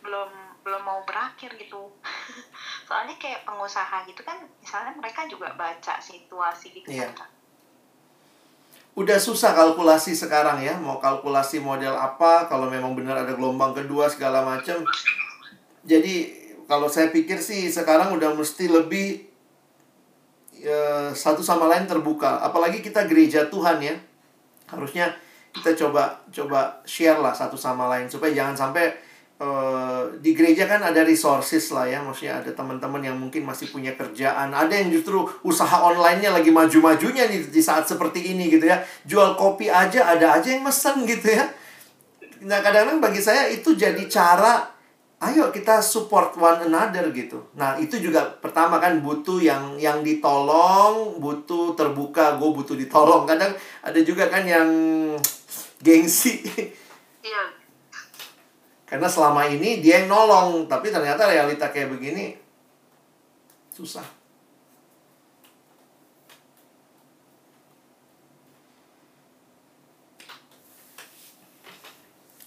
[0.03, 0.31] belum
[0.67, 1.95] belum mau berakhir gitu.
[2.91, 7.15] Soalnya kayak pengusaha gitu kan misalnya mereka juga baca situasi gitu yeah.
[7.15, 7.31] kan
[8.99, 14.11] udah susah kalkulasi sekarang ya mau kalkulasi model apa kalau memang benar ada gelombang kedua
[14.11, 14.83] segala macam.
[15.87, 16.27] Jadi
[16.67, 19.30] kalau saya pikir sih sekarang udah mesti lebih
[20.61, 22.45] ya, satu sama lain terbuka.
[22.45, 23.97] Apalagi kita gereja Tuhan ya.
[24.69, 25.11] Harusnya
[25.51, 28.07] kita coba coba share lah satu sama lain.
[28.07, 28.93] Supaya jangan sampai
[29.41, 32.05] uh, di gereja kan ada resources lah ya.
[32.05, 34.53] Maksudnya ada teman-teman yang mungkin masih punya kerjaan.
[34.53, 38.79] Ada yang justru usaha online-nya lagi maju-majunya nih di saat seperti ini gitu ya.
[39.09, 41.49] Jual kopi aja ada aja yang mesen gitu ya.
[42.45, 44.80] Nah kadang-kadang bagi saya itu jadi cara
[45.21, 51.21] ayo kita support one another gitu nah itu juga pertama kan butuh yang yang ditolong
[51.21, 53.53] butuh terbuka gue butuh ditolong kadang
[53.85, 54.69] ada juga kan yang
[55.85, 56.41] gengsi
[57.21, 57.61] iya
[58.91, 62.35] karena selama ini dia yang nolong, tapi ternyata realita kayak begini
[63.71, 64.03] susah.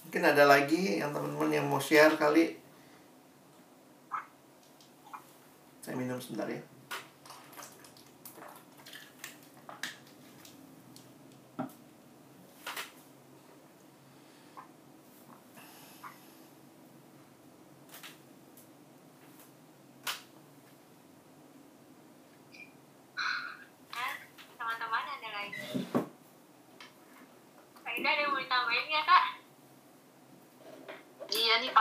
[0.04, 2.60] Mungkin ada lagi yang teman-teman yang mau share kali.
[5.84, 6.64] Saya minum sebentar ya.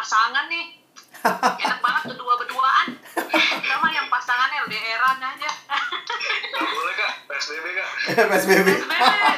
[0.03, 0.65] pasangan nih
[1.63, 2.87] enak banget berdua berduaan
[3.63, 5.49] sama yang pasangannya LDRan aja
[6.51, 7.89] nggak boleh kak PSBB kak
[8.27, 8.67] PSBB PSBB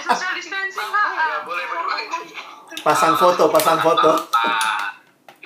[0.02, 1.96] social distancing kak nggak boleh berdua
[3.56, 4.12] pasang foto.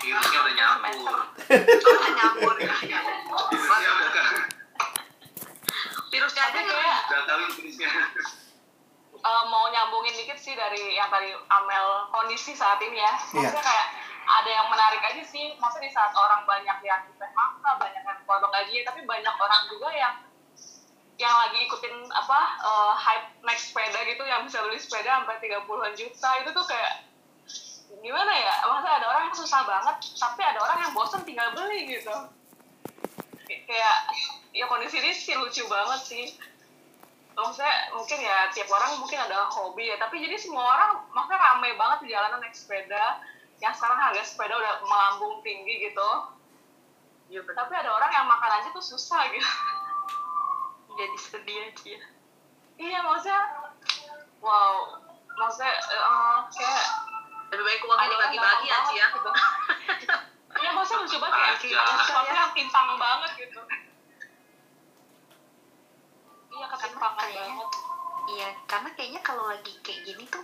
[0.02, 4.26] Virusnya udah nyampur udah nyampur ya virusnya udah
[6.10, 7.90] virusnya aja kayak udah tahu virusnya.
[9.20, 13.14] Uh, mau nyambungin dikit sih dari yang tadi Amel kondisi saat ini ya.
[13.14, 13.88] Maksudnya kayak
[14.26, 15.54] ada yang menarik aja sih.
[15.62, 19.62] Maksudnya di saat orang banyak yang di PHK banyak yang potong gaji tapi banyak orang
[19.70, 20.14] juga yang
[21.20, 25.94] yang lagi ikutin apa uh, hype naik sepeda gitu yang bisa beli sepeda sampai 30-an
[26.00, 27.10] juta itu tuh kayak
[28.00, 31.22] gimana ya maksudnya ada orang yang susah banget tapi ada orang yang bosan
[31.88, 32.16] gitu.
[33.48, 33.98] Kayak
[34.52, 36.26] ya kondisi ini sih lucu banget sih.
[37.38, 39.96] Maksudnya mungkin ya tiap orang mungkin ada hobi ya.
[40.02, 43.24] Tapi jadi semua orang maksudnya rame banget di jalanan naik sepeda.
[43.60, 46.10] Yang sekarang harga sepeda udah melambung tinggi gitu.
[47.30, 49.52] Ya, tapi ada orang yang makan aja tuh susah gitu.
[51.00, 52.02] Jadi sedih aja ya.
[52.80, 53.44] Iya maksudnya
[54.42, 54.98] wow.
[55.40, 56.84] Maksudnya uh, kayak
[57.50, 59.08] lebih baik uangnya dibagi-bagi aja ya
[60.60, 61.40] gitu iya maksudnya lucu banget
[61.72, 63.62] ya sesuatu yang timpang banget gitu.
[66.50, 67.70] Iya ketimpangan banget.
[68.30, 70.44] iya karena kayaknya kalau lagi kayak gini tuh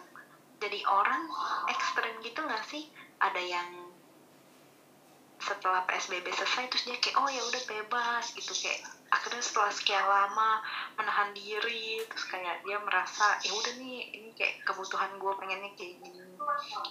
[0.63, 1.27] jadi orang
[1.67, 2.87] ekstrim gitu gak sih?
[3.19, 3.69] Ada yang
[5.35, 8.55] setelah PSBB selesai terus dia kayak oh ya udah bebas gitu.
[8.55, 10.63] Kayak akhirnya setelah sekian lama
[10.95, 15.99] menahan diri terus kayak dia merasa ya udah nih ini kayak kebutuhan gue pengennya kayak
[15.99, 16.39] gini.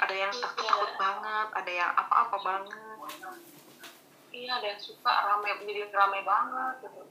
[0.04, 1.00] Ada yang takut takut iya.
[1.00, 2.93] banget ada yang apa apa banget
[4.34, 7.02] iya ada yang suka rame jadi rame banget gitu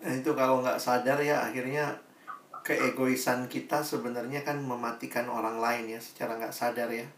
[0.00, 1.96] nah itu kalau nggak sadar ya akhirnya
[2.64, 7.08] keegoisan kita sebenarnya kan mematikan orang lain ya secara nggak sadar ya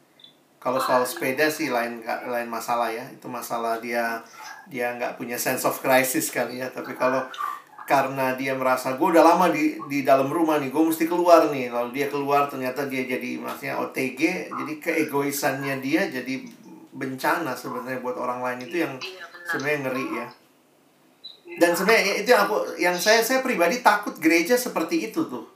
[0.63, 3.03] Kalau soal sepeda sih lain lain masalah ya.
[3.11, 4.23] Itu masalah dia
[4.71, 6.71] dia nggak punya sense of crisis kali ya.
[6.71, 7.27] Tapi kalau
[7.83, 11.67] karena dia merasa gue udah lama di di dalam rumah nih, gue mesti keluar nih.
[11.67, 16.47] Lalu dia keluar ternyata dia jadi maksudnya OTG, jadi keegoisannya dia jadi
[16.93, 19.49] bencana sebenarnya buat orang lain itu yang Iya, benar.
[19.49, 20.27] sebenarnya ngeri ya.
[21.53, 25.49] Dan sebenarnya itu yang aku yang saya saya pribadi takut gereja seperti itu tuh.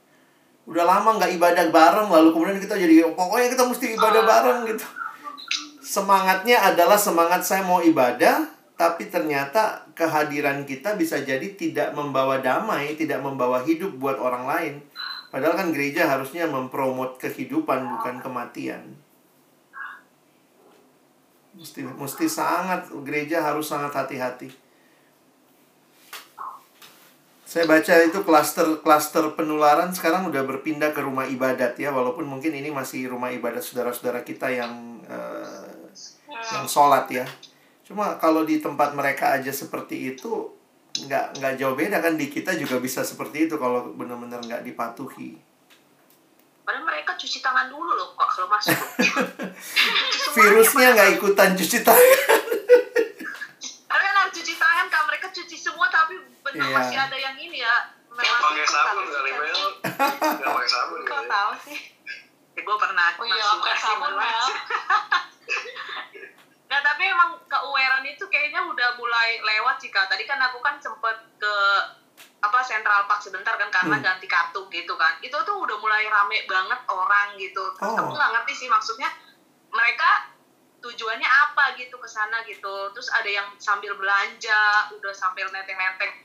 [0.66, 4.86] Udah lama nggak ibadah bareng lalu kemudian kita jadi pokoknya kita mesti ibadah bareng gitu.
[5.80, 12.92] Semangatnya adalah semangat saya mau ibadah tapi ternyata kehadiran kita bisa jadi tidak membawa damai,
[12.92, 14.74] tidak membawa hidup buat orang lain.
[15.32, 19.05] Padahal kan gereja harusnya mempromot kehidupan bukan kematian.
[21.56, 24.52] Mesti mesti sangat gereja harus sangat hati-hati.
[27.46, 32.68] Saya baca itu klaster-klaster penularan sekarang udah berpindah ke rumah ibadat ya, walaupun mungkin ini
[32.68, 35.96] masih rumah ibadat saudara-saudara kita yang eh,
[36.52, 37.24] yang sholat ya.
[37.86, 40.52] Cuma kalau di tempat mereka aja seperti itu
[40.96, 45.45] nggak nggak jauh beda kan di kita juga bisa seperti itu kalau benar-benar nggak dipatuhi.
[46.66, 48.74] Padahal mereka cuci tangan dulu loh kok kalau masuk.
[50.34, 52.18] Virusnya nggak ikutan cuci tangan.
[53.86, 56.74] Karena kan harus cuci tangan kan mereka cuci semua tapi benar Iya.
[56.74, 57.76] masih ada yang ini ya.
[58.10, 61.78] Memang pakai sabun kali Mel nggak pakai sabun Kau kali tahu sih?
[62.56, 64.12] Gue pernah Oh iya, masuk pakai sabun.
[64.12, 64.46] Mel.
[66.66, 70.10] Nah tapi emang keawarean itu kayaknya udah mulai lewat sih kak.
[70.10, 71.54] Tadi kan aku kan sempet ke
[72.38, 74.04] apa Central Park sebentar kan karena Hmm.
[74.04, 75.18] ganti kartu gitu kan.
[75.18, 77.62] Itu tuh udah mulai rame banget orang gitu.
[77.74, 77.98] Terus Oh.
[77.98, 79.10] aku nggak ngerti sih maksudnya
[79.68, 80.30] mereka
[80.78, 82.92] tujuannya apa gitu ke sana gitu.
[82.92, 84.62] Terus ada yang sambil belanja,
[84.92, 86.22] udah sambil neteng-neteng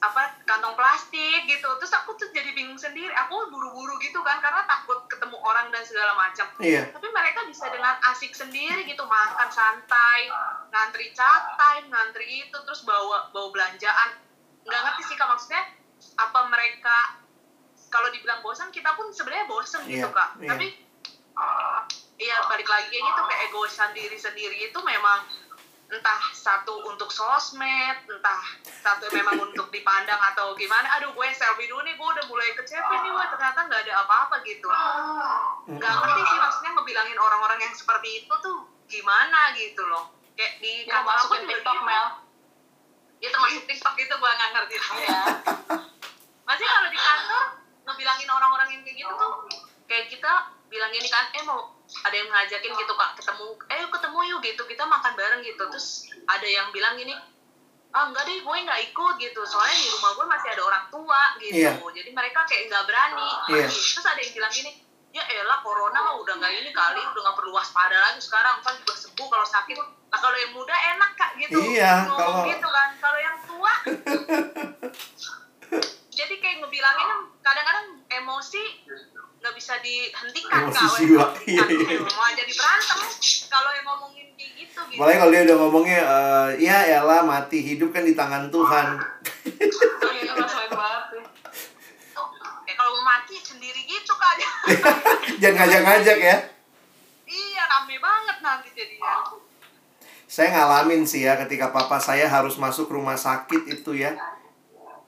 [0.00, 1.68] apa kantong plastik gitu.
[1.76, 3.10] Terus aku tuh jadi bingung sendiri.
[3.16, 6.88] Aku buru-buru gitu kan karena takut ketemu orang dan segala macam Iya.
[6.90, 10.28] tapi mereka bisa dengan asik sendiri gitu makan santai
[10.68, 14.18] ngantri cat time ngantri itu terus bawa bawa belanjaan
[14.64, 15.62] nggak ngerti sih kak maksudnya
[16.16, 16.96] apa mereka
[17.88, 20.48] kalau dibilang bosan kita pun sebenarnya bosan gitu Iya, kak iya.
[20.50, 20.66] tapi
[21.36, 21.78] uh,
[22.18, 25.22] iya balik lagi kayak gitu kayak egoisan diri sendiri itu memang
[25.84, 28.42] entah satu untuk sosmed entah
[28.82, 32.98] satu memang untuk dipandang atau gimana aduh gue selfie dulu nih gue udah mulai kecepin
[33.04, 34.66] nih gue ternyata nggak ada apa-apa gitu
[35.70, 38.58] nggak ngerti sih maksudnya ngebilangin orang-orang yang seperti itu tuh
[38.90, 41.86] gimana gitu loh kayak di Yang kantor aku juga TikTok, gitu.
[41.86, 42.06] Mel.
[43.24, 45.20] Ya termasuk TikTok itu gue nggak ngerti Iya.
[46.44, 47.44] masih kalau di kantor
[47.82, 49.32] ngebilangin orang-orang yang kayak gitu tuh
[49.84, 50.32] kayak kita
[50.66, 51.72] bilang gini kan eh mau
[52.02, 55.62] ada yang ngajakin gitu kak ketemu eh yuk ketemu yuk gitu kita makan bareng gitu
[55.64, 55.88] terus
[56.26, 57.16] ada yang bilang gini
[57.90, 61.22] ah enggak deh gue nggak ikut gitu soalnya di rumah gue masih ada orang tua
[61.38, 61.72] gitu Iya.
[61.78, 63.66] jadi mereka kayak nggak berani Iya.
[63.70, 64.70] terus ada yang bilang gini
[65.14, 68.74] ya elah corona mah udah nggak ini kali udah nggak perlu waspada lagi sekarang kan
[68.82, 69.76] juga sembuh kalau sakit
[70.10, 73.72] nah kalau yang muda enak kak gitu Iya, ngomong kalau- gitu kan kalau yang tua
[76.10, 77.08] jadi kayak ngebilangin
[77.40, 78.62] kadang-kadang emosi
[79.38, 81.26] nggak bisa dihentikan Emosi kak jiwa.
[81.44, 81.98] Iya, iya.
[82.00, 82.98] mau jadi berantem
[83.46, 87.58] kalau yang ngomongin kayak gitu gitu Apalagi kalau dia udah ngomongnya eh, ya elah mati
[87.60, 88.86] hidup kan di tangan Tuhan.
[88.96, 91.22] Oh, iya, banget sih.
[93.54, 94.34] Sendiri gitu kak
[95.42, 96.36] Jangan ngajak-ngajak ya.
[97.24, 99.22] iya rame banget nanti jadinya
[100.26, 104.18] Saya ngalamin sih ya ketika papa saya harus masuk rumah sakit itu ya.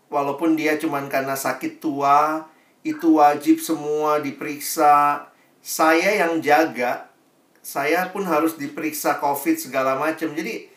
[0.07, 2.47] Walaupun dia cuman karena sakit tua,
[2.87, 5.27] itu wajib semua diperiksa.
[5.59, 7.11] Saya yang jaga,
[7.59, 10.31] saya pun harus diperiksa COVID segala macam.
[10.31, 10.71] Jadi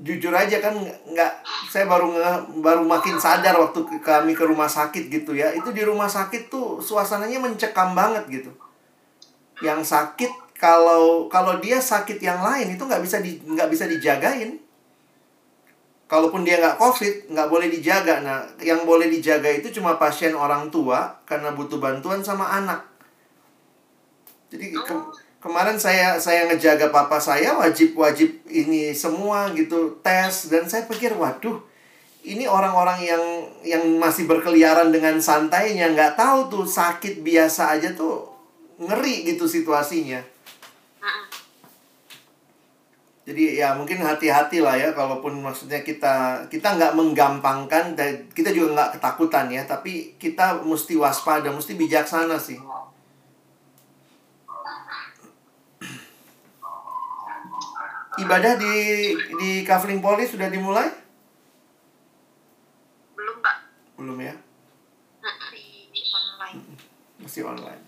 [0.00, 0.72] jujur aja kan
[1.12, 1.32] nggak
[1.68, 5.52] saya baru nge- baru makin sadar waktu kami ke rumah sakit gitu ya.
[5.52, 8.50] Itu di rumah sakit tuh suasananya mencekam banget gitu.
[9.60, 14.56] Yang sakit kalau kalau dia sakit yang lain itu nggak bisa di nggak bisa dijagain.
[16.08, 18.20] Kalaupun dia nggak COVID, nggak boleh dijaga.
[18.20, 22.84] Nah, yang boleh dijaga itu cuma pasien orang tua karena butuh bantuan sama anak.
[24.52, 25.08] Jadi ke-
[25.42, 31.18] kemarin saya saya ngejaga papa saya wajib wajib ini semua gitu tes dan saya pikir
[31.18, 31.58] waduh
[32.22, 33.24] ini orang-orang yang
[33.66, 38.30] yang masih berkeliaran dengan santainya nggak tahu tuh sakit biasa aja tuh
[38.78, 40.22] ngeri gitu situasinya.
[43.22, 48.74] Jadi ya mungkin hati-hati lah ya kalaupun maksudnya kita kita nggak menggampangkan dan kita juga
[48.74, 52.58] nggak ketakutan ya tapi kita mesti waspada mesti bijaksana sih.
[58.22, 58.74] Ibadah di
[59.36, 60.88] di Kavling Poli sudah dimulai?
[63.12, 63.56] belum kak
[63.94, 64.34] Belum ya,
[65.52, 65.62] di
[66.08, 66.58] online
[67.18, 67.82] masih online.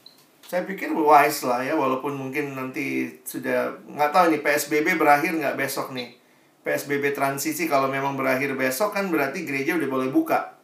[0.45, 2.85] saya pikir wise lah ya walaupun mungkin nanti
[3.23, 6.15] sudah nggak tahu nih PSBB berakhir nggak besok nih
[6.61, 10.55] PSBB transisi kalau memang berakhir besok kan berarti gereja udah boleh buka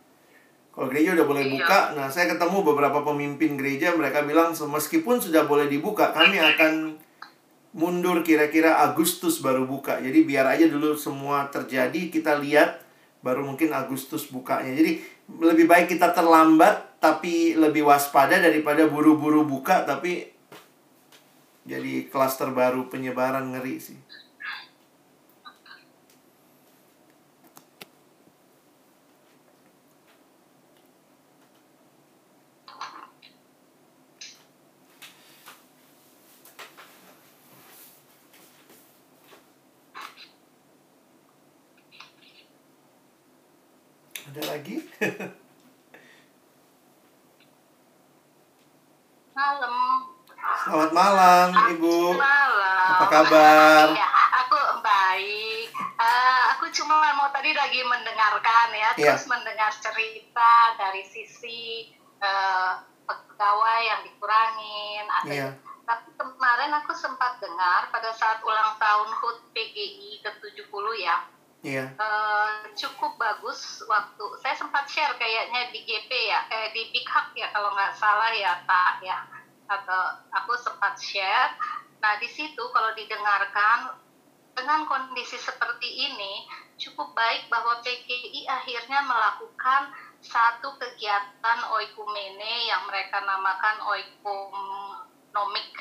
[0.71, 1.53] kalau gereja udah boleh Iya.
[1.57, 6.95] buka nah saya ketemu beberapa pemimpin gereja mereka bilang meskipun sudah boleh dibuka kami akan
[7.71, 10.03] mundur kira-kira Agustus baru buka.
[10.03, 12.83] Jadi biar aja dulu semua terjadi kita lihat
[13.23, 14.75] baru mungkin Agustus bukanya.
[14.75, 14.99] Jadi
[15.39, 20.27] lebih baik kita terlambat tapi lebih waspada daripada buru-buru buka tapi
[21.65, 23.97] jadi klaster baru penyebaran ngeri sih
[44.31, 44.79] ada lagi
[49.33, 49.75] Malam.
[50.63, 52.87] selamat malam ibu Malam.
[52.95, 54.09] apa kabar Iya,
[54.39, 55.69] aku baik.
[55.75, 59.15] Eh, aku cuma mau tadi lagi mendengarkan ya, Iya.
[59.17, 62.73] terus mendengar cerita dari sisi eh,
[63.03, 65.05] pegawai yang dikurangin.
[65.11, 65.49] Atau, Iya.
[65.83, 70.71] Tapi kemarin aku sempat dengar pada saat ulang tahun HUT PGI ke-70
[71.01, 71.17] ya,
[71.61, 71.85] iya.
[71.93, 77.33] Eh, cukup bagus waktu saya sempat share kayaknya di GP ya, eh, di Big Hug
[77.37, 79.19] ya kalau nggak salah ya tak ya,
[79.69, 80.03] atau
[80.33, 81.53] aku sempat share.
[82.01, 83.93] Nah di situ kalau didengarkan
[84.57, 86.49] dengan kondisi seperti ini
[86.81, 95.73] cukup baik bahwa PGI akhirnya melakukan satu kegiatan oikumene yang mereka namakan oikonomik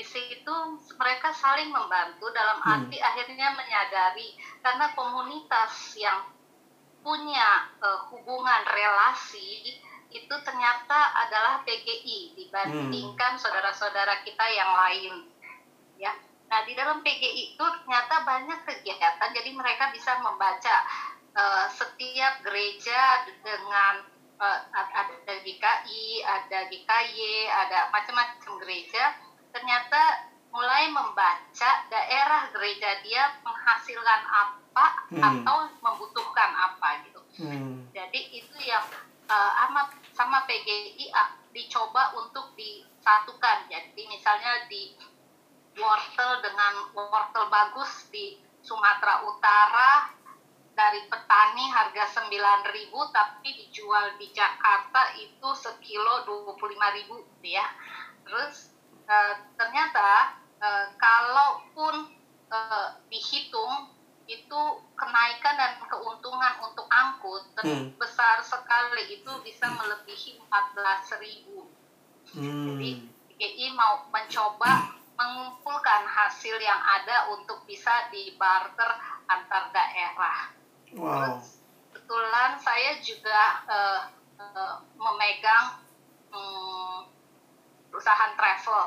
[0.00, 0.56] ya, di situ
[0.96, 2.88] mereka saling membantu dalam Hmm.
[2.88, 4.32] arti akhirnya menyadari.
[4.64, 6.24] Karena komunitas yang
[7.04, 9.76] punya eh, hubungan relasi
[10.10, 15.28] itu ternyata adalah PGI dibandingkan saudara-saudara kita yang lain
[16.00, 16.16] ya.
[16.48, 20.76] Nah di dalam PGI itu ternyata banyak kegiatan jadi mereka bisa membaca
[21.36, 24.04] eh, setiap gereja dengan
[24.40, 34.22] eh, ada GKI, ada GKY, ada macam-macam gereja, ternyata mulai membaca daerah gereja dia menghasilkan
[34.26, 34.60] apa
[35.10, 35.42] Hmm.
[35.42, 37.20] atau membutuhkan apa gitu.
[37.42, 37.90] Hmm.
[37.90, 38.86] Jadi itu yang
[39.30, 43.66] eh, amat sama PGI ah, dicoba untuk disatukan.
[43.66, 44.94] Jadi misalnya di
[45.74, 50.10] wortel dengan wortel bagus di Sumatera Utara
[50.74, 57.66] dari petani harga 9.000 tapi dijual di Jakarta itu sekilo 25.000 gitu ya.
[58.22, 58.70] Terus
[59.10, 62.06] eh, ternyata eh, kalaupun
[62.46, 63.90] eh, dihitung
[64.30, 64.60] itu
[64.94, 67.92] kenaikan dan keuntungan untuk angkut Hmm.
[68.00, 71.60] besar sekali itu bisa melebihi 14.000.
[72.32, 72.78] Hmm.
[72.78, 72.90] Jadi
[73.36, 78.88] PGI mau mencoba mengumpulkan hasil yang ada untuk bisa dibarter
[79.28, 80.56] antar daerah.
[80.96, 81.36] Wow.
[81.92, 84.02] Kebetulan saya juga eh,
[84.40, 85.84] eh, memegang
[86.32, 86.98] hmm,
[87.90, 88.82] perusahaan travel.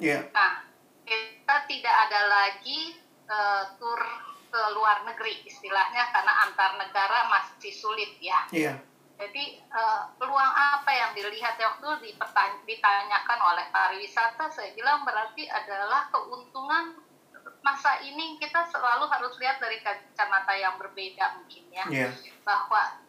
[0.00, 0.26] Iya.
[0.32, 0.64] Nah,
[1.04, 2.96] kita tidak ada lagi
[3.28, 4.00] eh, tur
[4.48, 8.48] ke luar negeri istilahnya karena antar negara masih sulit ya.
[8.50, 8.74] Iya.
[9.18, 12.16] Jadi eh, peluang apa yang dilihat waktu
[12.64, 17.04] ditanyakan oleh pariwisata, saya bilang berarti adalah keuntungan
[17.62, 22.08] masa ini kita selalu harus lihat dari kacamata yang berbeda mungkin ya, Iya.
[22.46, 23.02] bahwa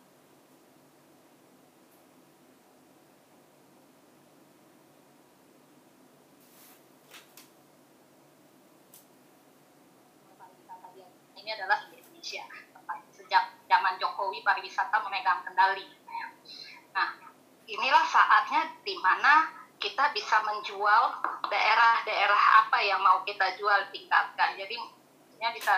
[11.39, 12.43] ini adalah di Indonesia
[13.15, 14.43] sejak zaman Jokowi
[15.29, 15.85] memegang kendali.
[16.89, 17.09] Nah,
[17.69, 21.03] inilah saatnya di mana kita bisa menjual
[21.47, 24.57] daerah-daerah apa yang mau kita jual tingkatkan.
[24.57, 25.73] Jadi maksudnya bisa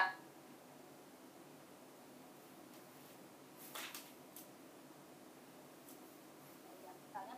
[7.12, 7.36] misalnya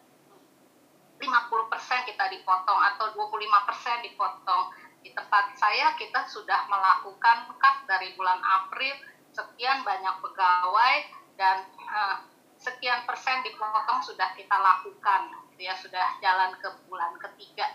[1.17, 4.63] 50% kita dipotong atau 25% dipotong.
[5.03, 8.95] Di tempat saya kita sudah melakukan cut dari bulan April
[9.33, 12.17] sekian banyak pegawai dan eh,
[12.63, 17.67] sekian persen dipotong sudah kita lakukan gitu ya sudah jalan ke bulan ketiga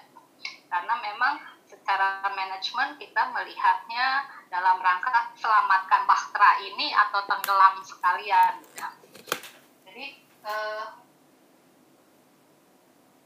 [0.69, 8.81] karena memang secara manajemen kita melihatnya dalam rangka selamatkan bahtera ini atau tenggelam sekalian gitu
[8.81, 8.89] ya.
[9.85, 10.07] jadi
[10.49, 10.87] eh,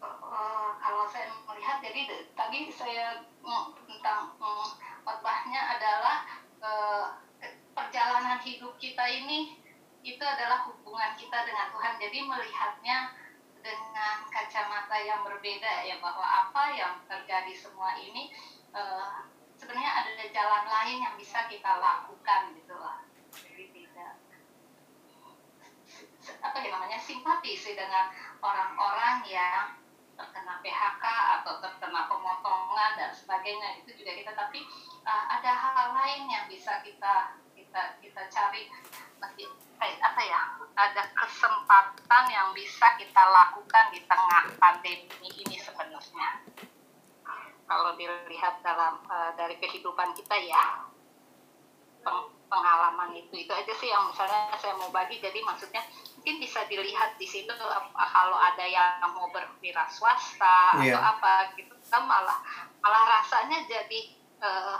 [0.02, 2.02] eh, kalau saya melihat jadi
[2.34, 4.68] tadi saya mm, tentang mm,
[5.52, 6.26] adalah
[6.58, 7.06] eh,
[7.72, 9.61] perjalanan hidup kita ini
[10.02, 11.94] itu adalah hubungan kita dengan Tuhan.
[12.02, 13.14] Jadi melihatnya
[13.62, 18.34] dengan kacamata yang berbeda ya bahwa apa yang terjadi semua ini
[18.74, 23.06] uh, sebenarnya ada jalan lain yang bisa kita lakukan gitu lah.
[23.30, 24.18] Jadi tidak
[26.42, 26.98] apa ya namanya?
[26.98, 28.10] Simpati sih dengan
[28.42, 29.78] orang-orang yang
[30.18, 31.04] terkena PHK
[31.40, 34.32] atau terkena pemotongan dan sebagainya itu juga kita.
[34.34, 34.66] Tapi
[35.06, 38.66] uh, ada hal lain yang bisa kita kita kita cari
[39.22, 39.46] masih
[39.78, 40.40] kayak apa ya
[40.74, 46.42] ada kesempatan yang bisa kita lakukan di tengah pandemi ini sebenarnya
[47.66, 50.86] kalau dilihat dalam uh, dari kehidupan kita ya
[52.02, 55.80] peng, pengalaman itu itu aja sih yang misalnya saya mau bagi jadi maksudnya
[56.20, 57.50] mungkin bisa dilihat di situ
[57.96, 60.94] kalau ada yang mau berwira swasta yeah.
[60.94, 62.38] atau apa gitu kan malah
[62.84, 64.78] malah rasanya jadi uh,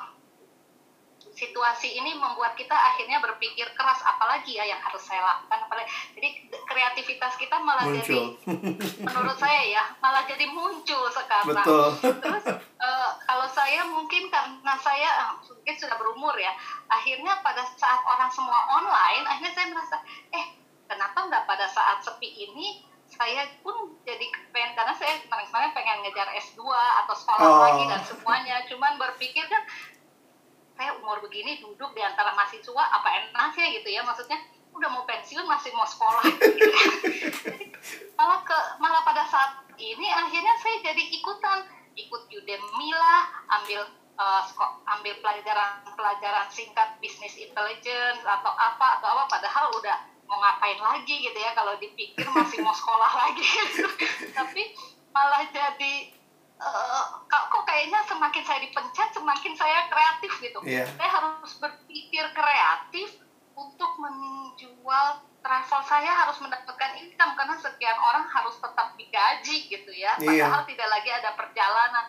[1.32, 6.28] situasi ini membuat kita akhirnya berpikir keras apalagi ya yang harus saya lakukan apalagi jadi
[6.68, 8.04] kreativitas kita malah muncul.
[8.04, 8.20] jadi
[9.09, 11.88] menurut saya ya malah jadi muncul sekarang Betul.
[12.20, 12.44] terus
[12.80, 16.52] uh, kalau saya mungkin karena saya mungkin sudah berumur ya
[16.92, 19.96] akhirnya pada saat orang semua online akhirnya saya merasa
[20.36, 20.46] eh
[20.84, 26.28] kenapa nggak pada saat sepi ini saya pun jadi pengen karena saya kemarin-kemarin pengen ngejar
[26.32, 27.60] S2 atau sekolah oh.
[27.60, 29.62] lagi dan semuanya cuman berpikir kan
[30.76, 34.38] saya umur begini duduk di antara mahasiswa apa enaknya gitu ya maksudnya?
[34.72, 36.24] Udah mau pensiun masih mau sekolah.
[36.24, 36.70] Gitu
[38.18, 41.68] malah ke malah pada saat ini akhirnya saya jadi ikutan.
[41.92, 43.28] Ikut Udemy lah
[43.60, 43.84] ambil
[44.16, 44.42] uh,
[44.96, 51.20] ambil pelajaran pelajaran singkat bisnis intelligence atau apa atau apa padahal udah mau ngapain lagi
[51.20, 51.52] gitu ya.
[51.52, 53.84] Kalau dipikir masih mau sekolah lagi gitu.
[54.38, 54.72] tapi
[55.12, 56.21] malah jadi
[56.62, 60.86] uh, kok kayaknya semakin saya dipencet semakin saya kreatif gitu yeah.
[60.97, 63.18] saya harus berpikir kreatif
[63.59, 65.06] untuk menjual
[65.43, 70.47] travel saya harus mendapatkan income karena sekian orang harus tetap digaji gitu ya iya.
[70.47, 70.70] padahal yeah.
[70.70, 72.06] tidak lagi ada perjalanan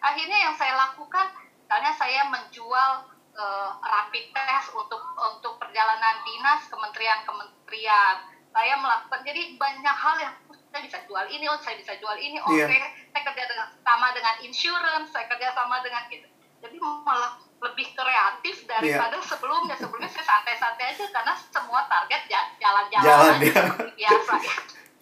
[0.00, 1.26] akhirnya yang saya lakukan
[1.66, 2.90] misalnya saya menjual
[3.34, 8.16] uh, rapid test untuk untuk perjalanan dinas kementerian-kementerian
[8.56, 10.34] saya melakukan jadi banyak hal yang
[10.72, 12.78] saya bisa jual ini, oh saya bisa jual ini, oke, okay.
[12.78, 12.90] yeah.
[13.14, 16.28] saya kerja dengan sama dengan insurance, saya kerja sama dengan gitu.
[16.60, 19.28] Jadi malah lebih kreatif daripada yeah.
[19.28, 19.74] sebelumnya.
[19.78, 22.22] Sebelumnya saya santai-santai aja karena semua target
[22.60, 23.62] jalan-jalan Jalan, ya.
[23.96, 24.34] biasa.
[24.40, 24.56] Ya.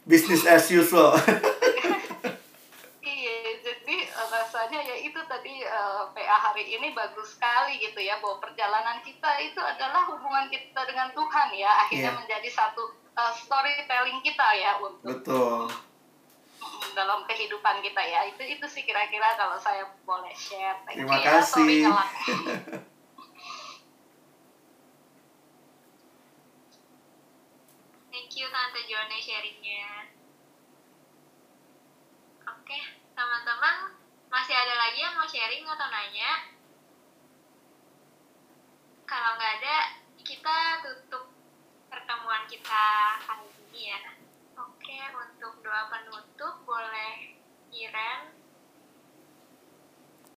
[0.04, 1.16] Business as usual.
[3.04, 7.98] iya, jadi eh, rasanya ya itu tadi uh, eh, PA hari ini bagus sekali gitu
[8.04, 12.20] ya bahwa perjalanan kita itu adalah hubungan kita dengan Tuhan ya akhirnya yeah.
[12.20, 15.70] menjadi satu uh, storytelling kita ya untuk betul.
[16.94, 18.26] dalam kehidupan kita ya.
[18.30, 20.82] Itu itu sih kira-kira kalau saya boleh share.
[20.86, 21.70] Thank terima you kasih.
[21.86, 21.90] ya,
[28.14, 29.86] Thank you Tante Jone sharingnya.
[32.46, 32.78] Oke,
[33.14, 33.76] teman-teman
[34.30, 36.30] masih ada lagi yang mau sharing atau nanya?
[39.04, 39.76] Kalau nggak ada,
[41.94, 42.86] pertemuan kita
[43.22, 44.02] hari ini ya.
[44.58, 47.38] Oke, untuk doa penutup boleh
[47.70, 48.34] Iren